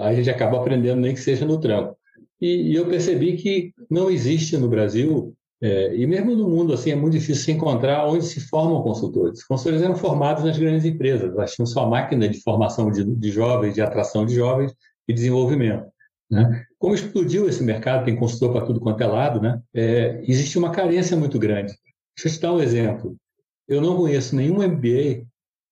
[0.00, 1.96] a gente acaba aprendendo nem que seja no tranco.
[2.40, 6.96] E, eu percebi que não existe no Brasil, é, e mesmo no mundo, assim, é
[6.96, 9.40] muito difícil se encontrar onde se formam consultores.
[9.40, 13.30] Os consultores eram formados nas grandes empresas, elas tinham sua máquina de formação de, de
[13.30, 14.74] jovens, de atração de jovens
[15.08, 15.86] e desenvolvimento.
[16.30, 16.65] Né?
[16.78, 19.60] Como explodiu esse mercado, tem consultor para tudo quanto é lado, né?
[19.74, 21.74] É, existe uma carência muito grande.
[22.16, 23.16] Deixa eu te dar um exemplo.
[23.66, 25.24] Eu não conheço nenhum MBA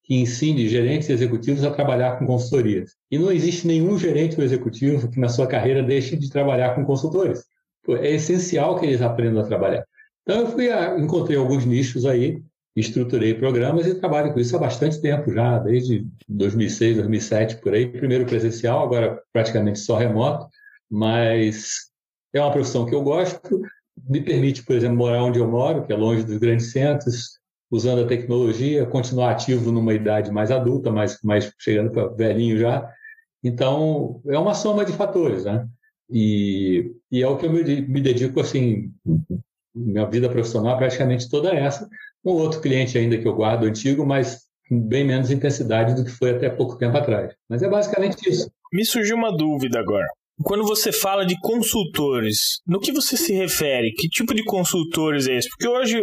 [0.03, 2.93] que ensine gerentes executivos a trabalhar com consultorias.
[3.11, 6.85] E não existe nenhum gerente ou executivo que na sua carreira deixe de trabalhar com
[6.85, 7.45] consultores.
[7.89, 9.85] É essencial que eles aprendam a trabalhar.
[10.23, 12.43] Então eu fui a, encontrei alguns nichos aí,
[12.77, 17.87] estruturei programas e trabalho com isso há bastante tempo já, desde 2006, 2007 por aí,
[17.87, 20.47] primeiro presencial, agora praticamente só remoto,
[20.91, 21.91] mas
[22.33, 23.63] é uma profissão que eu gosto,
[24.09, 27.39] me permite, por exemplo, morar onde eu moro, que é longe dos grandes centros,
[27.71, 32.89] usando a tecnologia, continuar ativo numa idade mais adulta, mais, mais chegando para velhinho já.
[33.43, 35.67] Então, é uma soma de fatores, né?
[36.11, 38.93] E, e é o que eu me, me dedico, assim,
[39.75, 41.89] minha vida profissional praticamente toda essa,
[42.25, 46.11] um outro cliente ainda que eu guardo antigo, mas com bem menos intensidade do que
[46.11, 47.35] foi até pouco tempo atrás.
[47.49, 48.51] Mas é basicamente isso.
[48.73, 50.07] Me surgiu uma dúvida agora.
[50.43, 53.93] Quando você fala de consultores, no que você se refere?
[53.93, 55.49] Que tipo de consultores é esse?
[55.49, 56.01] Porque hoje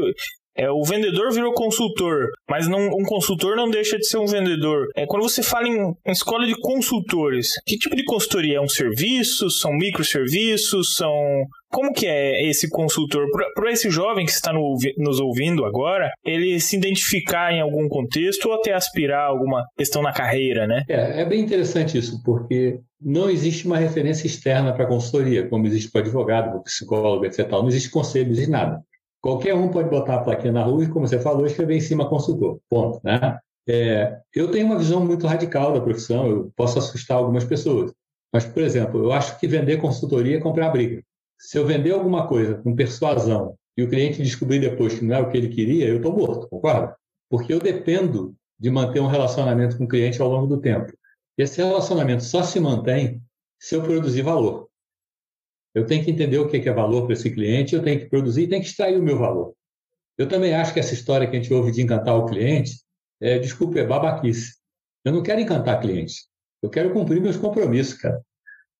[0.61, 4.89] é, o vendedor virou consultor, mas não, um consultor não deixa de ser um vendedor.
[4.95, 8.57] É, quando você fala em, em escola de consultores, que tipo de consultoria?
[8.57, 9.49] É um serviço?
[9.49, 10.93] São microserviços?
[10.93, 11.11] São.
[11.71, 13.25] Como que é esse consultor?
[13.55, 18.49] Para esse jovem que está no, nos ouvindo agora, ele se identificar em algum contexto
[18.49, 20.83] ou até aspirar a alguma questão na carreira, né?
[20.87, 25.89] É, é bem interessante isso, porque não existe uma referência externa para consultoria, como existe
[25.89, 27.49] para advogado, para psicólogo, etc.
[27.49, 28.79] Não existe conselho, não existe nada.
[29.21, 32.09] Qualquer um pode botar a plaquinha na rua e, como você falou, escrever em cima
[32.09, 32.59] consultor.
[32.69, 32.99] Ponto.
[33.03, 33.39] Né?
[33.69, 37.93] É, eu tenho uma visão muito radical da profissão, eu posso assustar algumas pessoas.
[38.33, 41.03] Mas, por exemplo, eu acho que vender consultoria é comprar briga.
[41.37, 45.19] Se eu vender alguma coisa com persuasão e o cliente descobrir depois que não é
[45.19, 46.95] o que ele queria, eu estou morto, concorda?
[47.29, 50.93] Porque eu dependo de manter um relacionamento com o cliente ao longo do tempo.
[51.37, 53.21] Esse relacionamento só se mantém
[53.59, 54.67] se eu produzir valor.
[55.73, 58.43] Eu tenho que entender o que é valor para esse cliente, eu tenho que produzir
[58.43, 59.53] e tenho que extrair o meu valor.
[60.17, 62.73] Eu também acho que essa história que a gente ouve de encantar o cliente,
[63.19, 64.55] é, desculpe, é babaquice.
[65.03, 66.27] Eu não quero encantar cliente.
[66.61, 68.21] Eu quero cumprir meus compromissos, cara.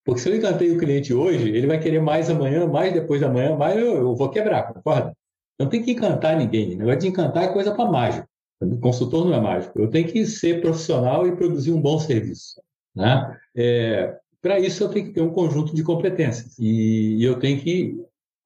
[0.04, 3.28] Porque se eu encantei o cliente hoje, ele vai querer mais amanhã, mais depois da
[3.28, 5.16] manhã, mais eu, eu vou quebrar, concorda?
[5.58, 6.74] Não tem que encantar ninguém.
[6.74, 8.28] O negócio de encantar é coisa para mágico.
[8.60, 9.80] O consultor não é mágico.
[9.80, 12.60] Eu tenho que ser profissional e produzir um bom serviço.
[12.94, 13.38] Né?
[13.56, 17.96] É, para isso, eu tenho que ter um conjunto de competências e eu tenho que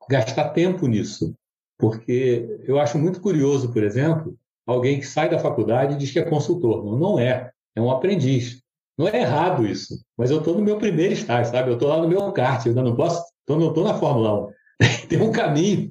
[0.08, 1.34] gastar tempo nisso,
[1.78, 4.36] porque eu acho muito curioso, por exemplo,
[4.66, 6.84] alguém que sai da faculdade e diz que é consultor.
[6.84, 8.62] Não, não é, é um aprendiz.
[8.98, 11.70] Não é errado isso, mas eu estou no meu primeiro estágio, sabe?
[11.70, 14.48] Eu estou lá no meu kart, eu ainda não posso, tô, não estou na Fórmula
[14.48, 14.52] 1.
[15.08, 15.90] Tem um caminho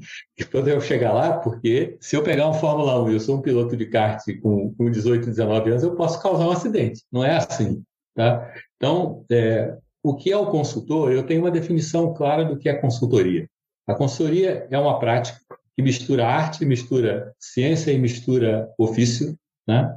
[0.51, 3.41] para eu chegar lá, porque se eu pegar um Fórmula 1 e eu sou um
[3.41, 7.03] piloto de kart com, com 18, 19 anos, eu posso causar um acidente.
[7.11, 7.83] Não é assim.
[8.15, 8.51] Tá?
[8.77, 11.11] Então, é, o que é o consultor?
[11.11, 13.49] Eu tenho uma definição clara do que é consultoria.
[13.87, 15.39] A consultoria é uma prática
[15.75, 19.35] que mistura arte, mistura ciência e mistura ofício,
[19.67, 19.95] né?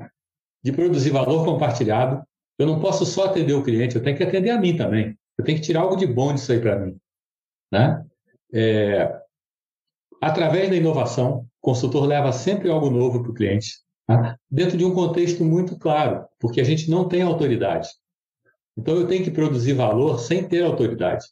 [0.64, 2.22] de produzir valor compartilhado.
[2.58, 5.14] Eu não posso só atender o cliente, eu tenho que atender a mim também.
[5.36, 6.96] Eu tenho que tirar algo de bom disso aí para mim.
[7.70, 8.02] Né?
[8.54, 9.14] É...
[10.22, 13.74] Através da inovação, o consultor leva sempre algo novo para o cliente,
[14.08, 14.36] né?
[14.50, 17.90] dentro de um contexto muito claro, porque a gente não tem autoridade.
[18.78, 21.26] Então eu tenho que produzir valor sem ter autoridade,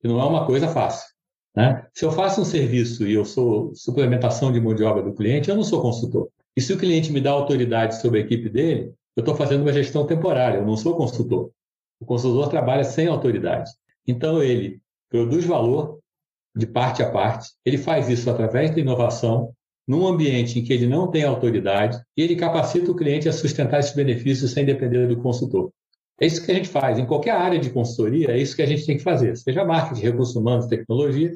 [0.00, 1.08] que não é uma coisa fácil.
[1.54, 1.86] Né?
[1.94, 5.48] Se eu faço um serviço e eu sou suplementação de mão de obra do cliente,
[5.48, 6.28] eu não sou consultor.
[6.56, 9.72] E se o cliente me dá autoridade sobre a equipe dele, eu estou fazendo uma
[9.72, 11.52] gestão temporária, eu não sou consultor.
[12.00, 13.70] O consultor trabalha sem autoridade.
[14.04, 16.00] Então ele produz valor
[16.56, 19.54] de parte a parte, ele faz isso através da inovação,
[19.86, 23.78] num ambiente em que ele não tem autoridade, e ele capacita o cliente a sustentar
[23.78, 25.72] esses benefícios sem depender do consultor.
[26.20, 26.98] É isso que a gente faz.
[26.98, 29.36] Em qualquer área de consultoria, é isso que a gente tem que fazer.
[29.36, 31.32] Seja marketing, recursos humanos, tecnologia,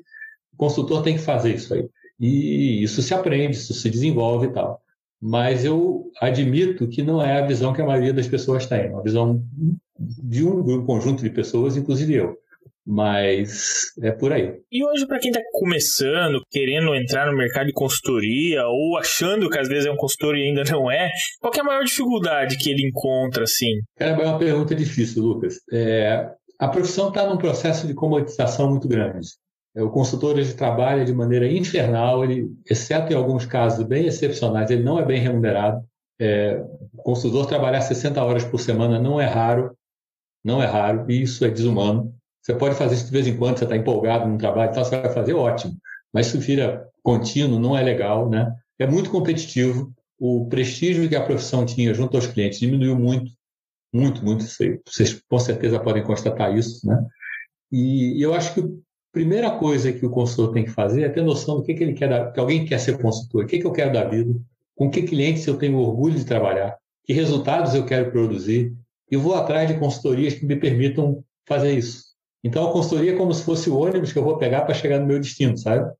[0.52, 1.88] o consultor tem que fazer isso aí.
[2.20, 4.80] E isso se aprende, isso se desenvolve e tal.
[5.20, 8.82] Mas eu admito que não é a visão que a maioria das pessoas tem.
[8.82, 9.42] É uma visão
[9.98, 12.36] de um, de um conjunto de pessoas, inclusive eu.
[12.86, 14.60] Mas é por aí.
[14.70, 19.58] E hoje, para quem está começando, querendo entrar no mercado de consultoria, ou achando que
[19.58, 21.08] às vezes é um consultor e ainda não é,
[21.40, 23.80] qual é a maior dificuldade que ele encontra, assim?
[23.96, 25.60] Cara, é uma pergunta difícil, Lucas.
[25.72, 29.28] É, a profissão está num processo de comoditização muito grande.
[29.74, 34.70] É, o consultor ele trabalha de maneira infernal, ele, exceto em alguns casos bem excepcionais,
[34.70, 35.82] ele não é bem remunerado.
[36.20, 36.62] É,
[36.92, 39.76] o consultor trabalhar 60 horas por semana não é raro,
[40.44, 42.14] não é raro, e isso é desumano.
[42.44, 45.00] Você pode fazer isso de vez em quando, você está empolgado no trabalho, então você
[45.00, 45.74] vai fazer ótimo.
[46.12, 48.54] Mas isso vira contínuo, não é legal, né?
[48.78, 49.90] É muito competitivo.
[50.18, 53.32] O prestígio que a profissão tinha junto aos clientes diminuiu muito,
[53.92, 54.44] muito, muito.
[54.86, 57.02] Vocês com certeza podem constatar isso, né?
[57.72, 58.64] E, eu acho que a
[59.10, 61.94] primeira coisa que o consultor tem que fazer é ter noção do que, que ele
[61.94, 64.34] quer, que alguém quer ser consultor, o que, que eu quero da vida,
[64.76, 68.74] com que clientes eu tenho orgulho de trabalhar, que resultados eu quero produzir,
[69.10, 72.13] e vou atrás de consultorias que me permitam fazer isso.
[72.44, 75.00] Então, a consultoria é como se fosse o ônibus que eu vou pegar para chegar
[75.00, 75.90] no meu destino, sabe?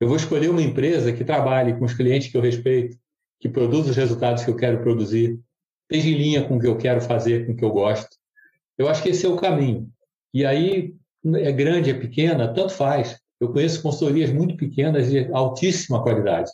[0.00, 2.96] Eu vou escolher uma empresa que trabalhe com os clientes que eu respeito,
[3.40, 5.40] que produza os resultados que eu quero produzir,
[5.90, 8.16] esteja em linha com o que eu quero fazer, com o que eu gosto.
[8.78, 9.90] Eu acho que esse é o caminho.
[10.32, 10.94] E aí,
[11.34, 13.18] é grande, é pequena, tanto faz.
[13.40, 16.50] Eu conheço consultorias muito pequenas de altíssima qualidade.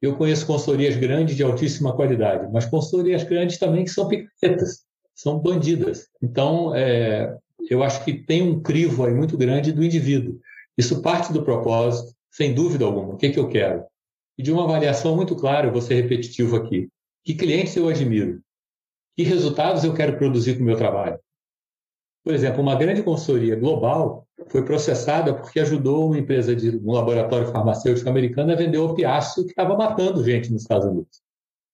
[0.00, 5.40] Eu conheço consultorias grandes de altíssima qualidade, mas consultorias grandes também que são picaretas, são
[5.40, 6.06] bandidas.
[6.22, 7.36] Então, é,
[7.68, 10.40] eu acho que tem um crivo aí muito grande do indivíduo.
[10.76, 13.14] Isso parte do propósito, sem dúvida alguma.
[13.14, 13.84] O que, é que eu quero?
[14.36, 16.88] E de uma avaliação muito clara, eu vou ser repetitivo aqui.
[17.24, 18.40] Que clientes eu admiro?
[19.16, 21.18] Que resultados eu quero produzir com o meu trabalho?
[22.24, 27.48] Por exemplo, uma grande consultoria global foi processada porque ajudou uma empresa de um laboratório
[27.48, 31.20] farmacêutico americano a vender opiáceo que estava matando gente nos Estados Unidos.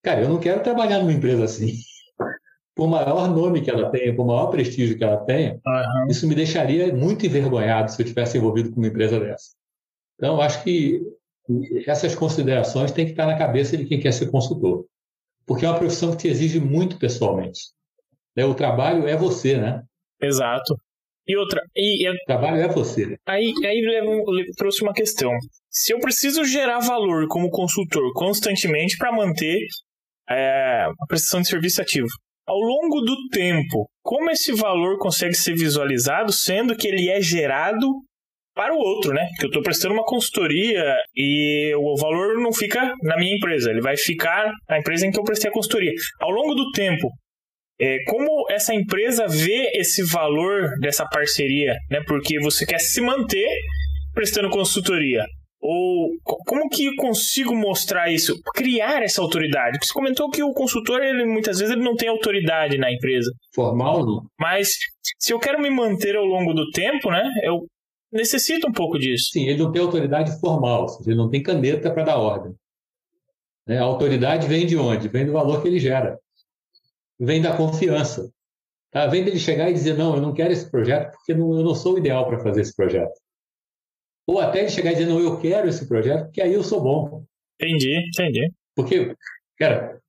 [0.03, 1.74] Cara, eu não quero trabalhar numa empresa assim
[2.75, 6.07] por maior nome que ela tenha, por maior prestígio que ela tenha, uhum.
[6.11, 9.53] isso me deixaria muito envergonhado se eu tivesse envolvido com uma empresa dessa.
[10.16, 11.01] Então, acho que
[11.87, 14.87] essas considerações têm que estar na cabeça de quem quer ser consultor,
[15.47, 17.61] porque é uma profissão que te exige muito pessoalmente.
[18.37, 18.45] Né?
[18.45, 19.83] O trabalho é você, né?
[20.20, 20.77] Exato.
[21.27, 23.16] E outra, e, o trabalho é você.
[23.27, 25.31] Aí, aí trouxe uma questão.
[25.70, 29.59] Se eu preciso gerar valor como consultor constantemente para manter
[30.29, 32.09] é, a prestação de serviço ativo,
[32.47, 37.87] ao longo do tempo, como esse valor consegue ser visualizado, sendo que ele é gerado
[38.55, 39.27] para o outro, né?
[39.39, 43.81] Que eu estou prestando uma consultoria e o valor não fica na minha empresa, ele
[43.81, 45.93] vai ficar na empresa em que eu prestei a consultoria.
[46.21, 47.09] Ao longo do tempo,
[47.81, 52.01] é, como essa empresa vê esse valor dessa parceria, né?
[52.07, 53.49] Porque você quer se manter
[54.13, 55.25] prestando consultoria.
[55.67, 58.39] Ou como que eu consigo mostrar isso?
[58.55, 59.79] Criar essa autoridade.
[59.79, 63.33] Porque você comentou que o consultor, ele, muitas vezes, ele não tem autoridade na empresa.
[63.55, 64.27] Formal, não.
[64.39, 64.77] Mas
[65.19, 67.23] se eu quero me manter ao longo do tempo, né?
[67.43, 67.67] Eu
[68.12, 69.31] necessito um pouco disso.
[69.33, 72.55] Sim, ele não tem autoridade formal, ele não tem caneta para dar ordem.
[73.67, 73.79] Né?
[73.79, 75.09] A autoridade vem de onde?
[75.09, 76.19] Vem do valor que ele gera.
[77.19, 78.31] Vem da confiança.
[78.91, 79.07] Tá?
[79.07, 81.95] Vem dele chegar e dizer, não, eu não quero esse projeto porque eu não sou
[81.95, 83.24] o ideal para fazer esse projeto.
[84.27, 86.83] Ou até ele chegar e dizer, não, eu quero esse projeto, porque aí eu sou
[86.83, 87.25] bom.
[87.61, 88.53] Entendi, entendi.
[88.75, 89.14] Porque,
[89.59, 90.01] cara,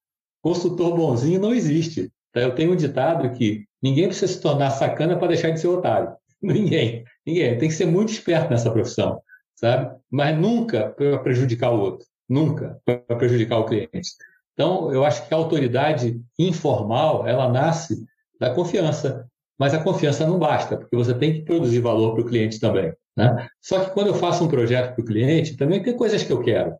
[0.41, 2.11] consultor bonzinho não existe.
[2.31, 2.41] Tá?
[2.41, 6.13] Eu tenho um ditado que ninguém precisa se tornar sacana para deixar de ser otário.
[6.41, 7.03] Ninguém.
[7.25, 7.57] Ninguém.
[7.57, 9.21] Tem que ser muito esperto nessa profissão,
[9.55, 9.95] sabe?
[10.11, 12.05] Mas nunca para prejudicar o outro.
[12.27, 14.11] Nunca para prejudicar o cliente.
[14.53, 18.05] Então, eu acho que a autoridade informal, ela nasce
[18.39, 19.27] da confiança.
[19.57, 22.93] Mas a confiança não basta, porque você tem que produzir valor para o cliente também.
[23.15, 23.47] Né?
[23.61, 26.41] Só que quando eu faço um projeto para o cliente, também tem coisas que eu
[26.41, 26.75] quero.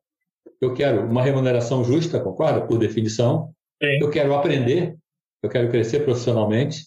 [0.59, 2.61] Eu quero uma remuneração justa, concorda?
[2.61, 3.51] Por definição.
[3.81, 3.99] Sim.
[4.01, 4.95] Eu quero aprender,
[5.41, 6.86] eu quero crescer profissionalmente,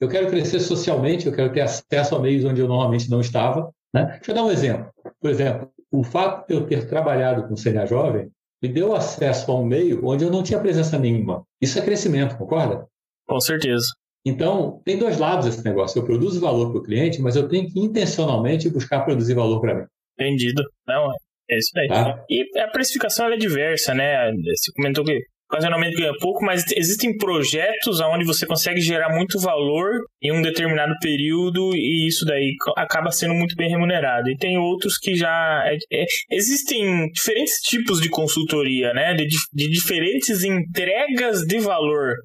[0.00, 3.70] eu quero crescer socialmente, eu quero ter acesso a meios onde eu normalmente não estava.
[3.92, 4.04] Né?
[4.16, 4.90] Deixa eu dar um exemplo.
[5.20, 8.30] Por exemplo, o fato de eu ter trabalhado com o CNA Jovem
[8.62, 11.44] me deu acesso a um meio onde eu não tinha presença nenhuma.
[11.60, 12.86] Isso é crescimento, concorda?
[13.26, 13.86] Com certeza.
[14.26, 16.00] Então, tem dois lados esse negócio.
[16.00, 19.74] Eu produzo valor para o cliente, mas eu tenho que intencionalmente buscar produzir valor para
[19.76, 19.84] mim.
[20.18, 20.64] Entendido.
[20.84, 21.12] Não,
[21.48, 21.86] é isso aí.
[21.86, 22.24] Tá?
[22.28, 24.32] E a precificação é diversa, né?
[24.32, 25.16] Você comentou que
[25.48, 30.94] ocasionalmente ganha pouco, mas existem projetos onde você consegue gerar muito valor em um determinado
[31.00, 34.28] período e isso daí acaba sendo muito bem remunerado.
[34.28, 35.62] E tem outros que já.
[35.66, 39.14] É, é, existem diferentes tipos de consultoria, né?
[39.14, 42.16] De, de diferentes entregas de valor.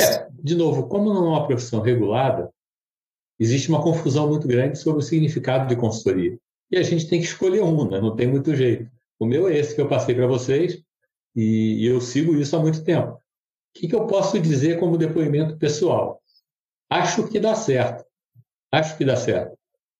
[0.00, 2.50] É, de novo, como não é uma profissão regulada,
[3.38, 6.38] existe uma confusão muito grande sobre o significado de consultoria.
[6.70, 8.00] E a gente tem que escolher um, né?
[8.00, 8.90] não tem muito jeito.
[9.18, 10.82] O meu é esse que eu passei para vocês,
[11.34, 13.12] e, e eu sigo isso há muito tempo.
[13.12, 13.20] O
[13.74, 16.22] que, que eu posso dizer como depoimento pessoal?
[16.88, 18.04] Acho que dá certo.
[18.72, 19.56] Acho que dá certo.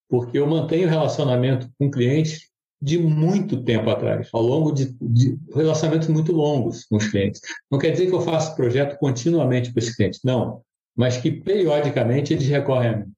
[0.08, 2.50] Porque eu mantenho relacionamento com clientes
[2.80, 7.40] de muito tempo atrás, ao longo de, de, relacionamentos muito longos com os clientes.
[7.70, 10.62] Não quer dizer que eu faço projeto continuamente para esses clientes, não,
[10.94, 13.12] mas que periodicamente eles recorrem a mim.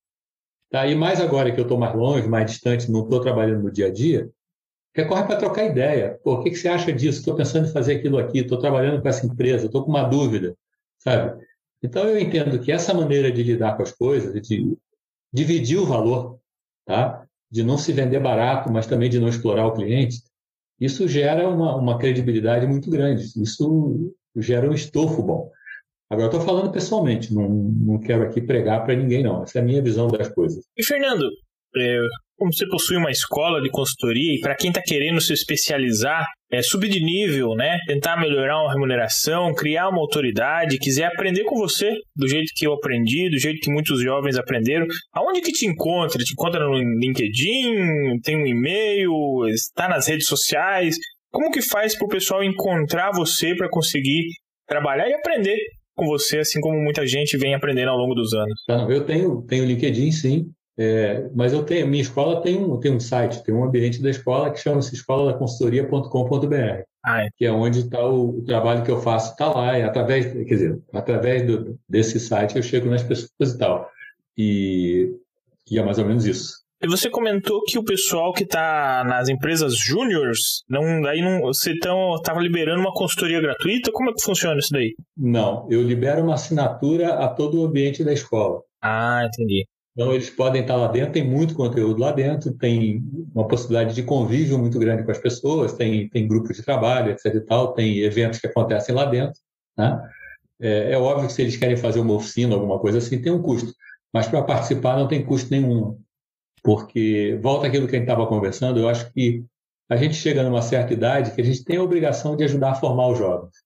[0.70, 0.86] Tá?
[0.86, 3.86] E mais agora que eu estou mais longe, mais distante, não estou trabalhando no dia
[3.86, 4.30] a dia,
[4.94, 6.18] recorre para trocar ideia.
[6.22, 7.20] Pô, o que, que você acha disso?
[7.20, 10.56] Estou pensando em fazer aquilo aqui, estou trabalhando com essa empresa, estou com uma dúvida,
[10.98, 11.42] sabe?
[11.82, 14.76] Então eu entendo que essa maneira de lidar com as coisas, de
[15.32, 16.38] dividir o valor,
[16.84, 17.27] tá?
[17.50, 20.18] De não se vender barato, mas também de não explorar o cliente,
[20.80, 23.24] isso gera uma, uma credibilidade muito grande.
[23.42, 25.50] Isso gera um estofo bom.
[26.10, 29.42] Agora, estou falando pessoalmente, não, não quero aqui pregar para ninguém, não.
[29.42, 30.64] Essa é a minha visão das coisas.
[30.76, 31.24] E, Fernando,
[31.76, 32.00] é,
[32.36, 36.62] como você possui uma escola de consultoria e para quem está querendo se especializar, é,
[36.62, 37.78] subir de nível, né?
[37.86, 42.72] Tentar melhorar uma remuneração, criar uma autoridade, quiser aprender com você do jeito que eu
[42.72, 46.22] aprendi, do jeito que muitos jovens aprenderam, aonde que te encontra?
[46.22, 49.12] Te encontra no LinkedIn, tem um e-mail,
[49.48, 50.96] está nas redes sociais?
[51.30, 54.24] Como que faz para o pessoal encontrar você para conseguir
[54.66, 55.56] trabalhar e aprender
[55.94, 58.62] com você, assim como muita gente vem aprendendo ao longo dos anos?
[58.66, 60.44] Tá, eu tenho, tenho LinkedIn, sim.
[60.80, 64.10] É, mas eu tenho, minha escola tem um, tem um site, tem um ambiente da
[64.10, 67.28] escola que chama-se escoladaconsultoria.com.br, ah, é.
[67.36, 70.44] que é onde está o, o, trabalho que eu faço, está lá, e através, quer
[70.44, 73.90] dizer, através do, desse site eu chego nas pessoas e tal.
[74.36, 75.16] E,
[75.68, 76.58] e é mais ou menos isso.
[76.80, 81.72] E você comentou que o pessoal que está nas empresas júniores, não, daí não, você
[81.72, 83.90] estava liberando uma consultoria gratuita?
[83.90, 84.94] Como é que funciona isso daí?
[85.16, 88.60] Não, eu libero uma assinatura a todo o ambiente da escola.
[88.80, 89.66] Ah, entendi.
[89.98, 93.02] Então, eles podem estar lá dentro, tem muito conteúdo lá dentro, tem
[93.34, 97.34] uma possibilidade de convívio muito grande com as pessoas, tem, tem grupos de trabalho, etc.
[97.34, 99.40] e tal, tem eventos que acontecem lá dentro.
[99.76, 100.08] Né?
[100.60, 103.42] É, é, óbvio que se eles querem fazer uma oficina, alguma coisa assim, tem um
[103.42, 103.74] custo,
[104.14, 106.00] mas para participar não tem custo nenhum.
[106.62, 109.44] Porque, volta aquilo que a gente estava conversando, eu acho que
[109.90, 112.76] a gente chega numa certa idade que a gente tem a obrigação de ajudar a
[112.76, 113.64] formar os jovens.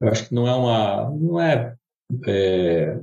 [0.00, 1.08] Eu acho que não é uma.
[1.10, 1.76] Não é,
[2.26, 2.98] é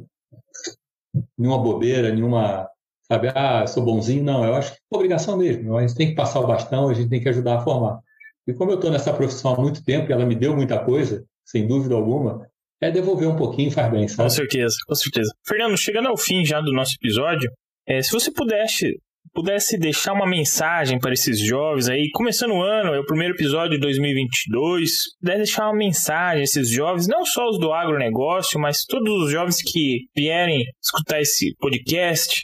[1.44, 2.70] nenhuma bobeira, nenhuma,
[3.06, 4.24] sabe, ah, sou bonzinho.
[4.24, 5.78] Não, eu acho que é obrigação mesmo.
[5.78, 8.00] A gente tem que passar o bastão, a gente tem que ajudar a formar.
[8.48, 11.26] E como eu estou nessa profissão há muito tempo e ela me deu muita coisa,
[11.46, 12.48] sem dúvida alguma,
[12.82, 14.24] é devolver um pouquinho faz bem, sabe?
[14.24, 15.34] Com certeza, com certeza.
[15.46, 17.52] Fernando, chegando ao fim já do nosso episódio,
[17.86, 18.98] é, se você pudesse
[19.34, 23.72] pudesse deixar uma mensagem para esses jovens aí, começando o ano, é o primeiro episódio
[23.72, 28.86] de 2022, pudesse deixar uma mensagem a esses jovens, não só os do agronegócio, mas
[28.86, 32.44] todos os jovens que vierem escutar esse podcast,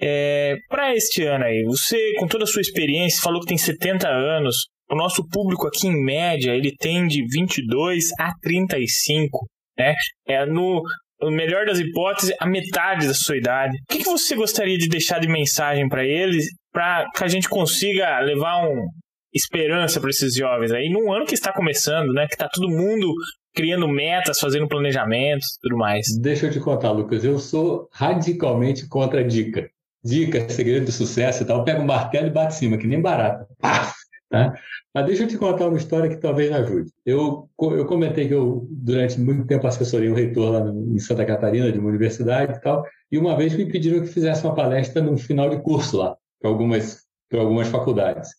[0.00, 4.08] é, para este ano aí, você, com toda a sua experiência, falou que tem 70
[4.08, 9.46] anos, o nosso público aqui, em média, ele tem de 22 a 35,
[9.78, 9.94] né?
[10.26, 10.82] É no,
[11.30, 13.76] melhor das hipóteses, a metade da sua idade.
[13.76, 17.48] O que, que você gostaria de deixar de mensagem para eles, para que a gente
[17.48, 18.86] consiga levar um
[19.34, 22.26] esperança para esses jovens aí, num ano que está começando, né?
[22.26, 23.12] Que está todo mundo
[23.54, 26.06] criando metas, fazendo planejamentos tudo mais.
[26.20, 29.70] Deixa eu te contar, Lucas, eu sou radicalmente contra a dica.
[30.04, 33.00] Dica, segredo do sucesso e tal, pega um martelo e bate em cima, que nem
[33.00, 33.46] barata.
[33.60, 33.92] Paf!
[34.28, 34.54] Tá?
[34.94, 36.92] Mas deixa eu te contar uma história que talvez ajude.
[37.04, 41.72] Eu, eu comentei que eu, durante muito tempo, assessorei um reitor lá em Santa Catarina,
[41.72, 45.16] de uma universidade e tal, e uma vez me pediram que fizesse uma palestra no
[45.16, 48.30] final de curso lá, para algumas, algumas faculdades.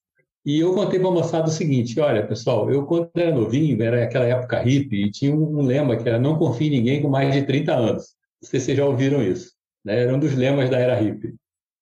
[0.46, 4.04] E eu contei para a moçada o seguinte: olha, pessoal, eu quando era novinho, era
[4.04, 7.34] aquela época hippie, e tinha um, lema que era não confie em ninguém com mais
[7.34, 8.16] de 30 anos.
[8.42, 9.54] Vocês já ouviram isso.
[9.84, 10.02] Né?
[10.02, 11.34] Era um dos lemas da era hippie.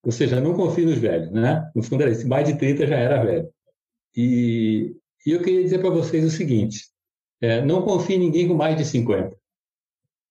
[0.04, 1.68] Ou seja, não confie nos velhos, né?
[1.74, 3.48] No fundo era isso, mais de 30 já era velho.
[4.16, 4.94] E,
[5.26, 6.86] e eu queria dizer para vocês o seguinte:
[7.40, 9.36] é, não confie em ninguém com mais de 50.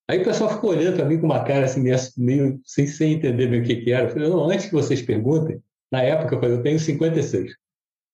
[0.09, 3.13] Aí o pessoal ficou olhando para mim com uma cara assim, meio, meio sem, sem
[3.13, 4.07] entender bem o que, que era.
[4.07, 5.61] Eu falei, não, antes que vocês perguntem,
[5.91, 7.53] na época eu falei, eu tenho 56.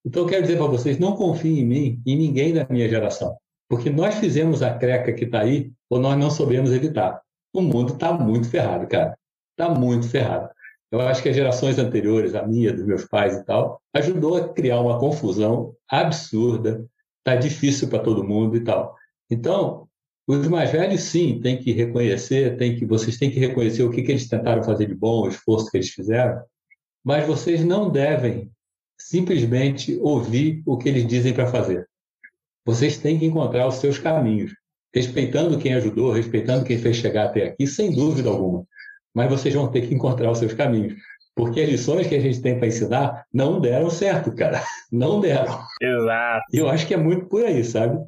[0.05, 3.35] Então eu quero dizer para vocês, não confiem em mim e ninguém da minha geração.
[3.67, 7.21] Porque nós fizemos a creca que está aí, ou nós não soubemos evitar.
[7.53, 9.17] o mundo está muito ferrado, cara.
[9.51, 10.49] Está muito ferrado.
[10.91, 14.53] Eu acho que as gerações anteriores, a minha, dos meus pais e tal, ajudou a
[14.53, 16.85] criar uma confusão absurda.
[17.19, 18.95] Está difícil para todo mundo e tal.
[19.29, 19.87] Então,
[20.25, 24.01] os mais velhos, sim, têm que reconhecer, tem que, vocês têm que reconhecer o que,
[24.01, 26.41] que eles tentaram fazer de bom, o esforço que eles fizeram,
[27.03, 28.51] mas vocês não devem
[28.97, 31.87] simplesmente ouvir o que eles dizem para fazer.
[32.65, 34.53] Vocês têm que encontrar os seus caminhos,
[34.93, 38.65] respeitando quem ajudou, respeitando quem fez chegar até aqui, sem dúvida alguma
[39.17, 40.93] mas vocês vão ter que encontrar os seus caminhos.
[41.35, 44.61] Porque as lições que a gente tem para ensinar não deram certo, cara.
[44.91, 45.59] Não deram.
[45.81, 46.45] Exato.
[46.53, 47.99] E eu acho que é muito por aí, sabe?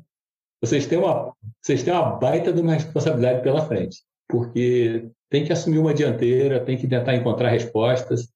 [0.61, 4.03] Vocês têm uma, vocês têm uma baita de uma responsabilidade pela frente.
[4.27, 8.29] Porque tem que assumir uma dianteira, tem que tentar encontrar respostas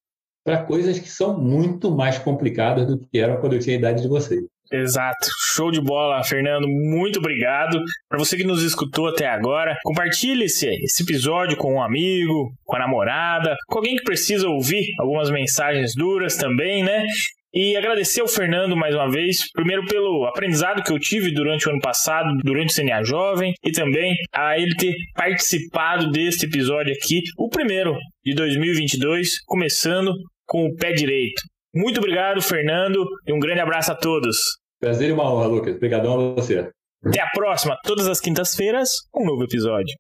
[0.44, 4.02] para coisas que são muito mais complicadas do que eram quando eu tinha a idade
[4.02, 4.44] de vocês.
[4.74, 5.28] Exato.
[5.54, 6.68] Show de bola, Fernando.
[6.68, 7.80] Muito obrigado.
[8.10, 12.76] Para você que nos escutou até agora, compartilhe esse, esse episódio com um amigo, com
[12.76, 17.06] a namorada, com alguém que precisa ouvir algumas mensagens duras também, né?
[17.54, 21.72] E agradecer ao Fernando mais uma vez, primeiro pelo aprendizado que eu tive durante o
[21.72, 27.22] ano passado, durante o CNA Jovem, e também a ele ter participado deste episódio aqui,
[27.38, 27.96] o primeiro
[28.26, 30.12] de 2022, começando
[30.48, 31.44] com o pé direito.
[31.76, 34.63] Muito obrigado, Fernando, e um grande abraço a todos.
[34.84, 35.76] Prazer e uma honra, Lucas.
[35.78, 36.70] Obrigadão a você.
[37.06, 39.96] Até a próxima, todas as quintas-feiras, um novo episódio.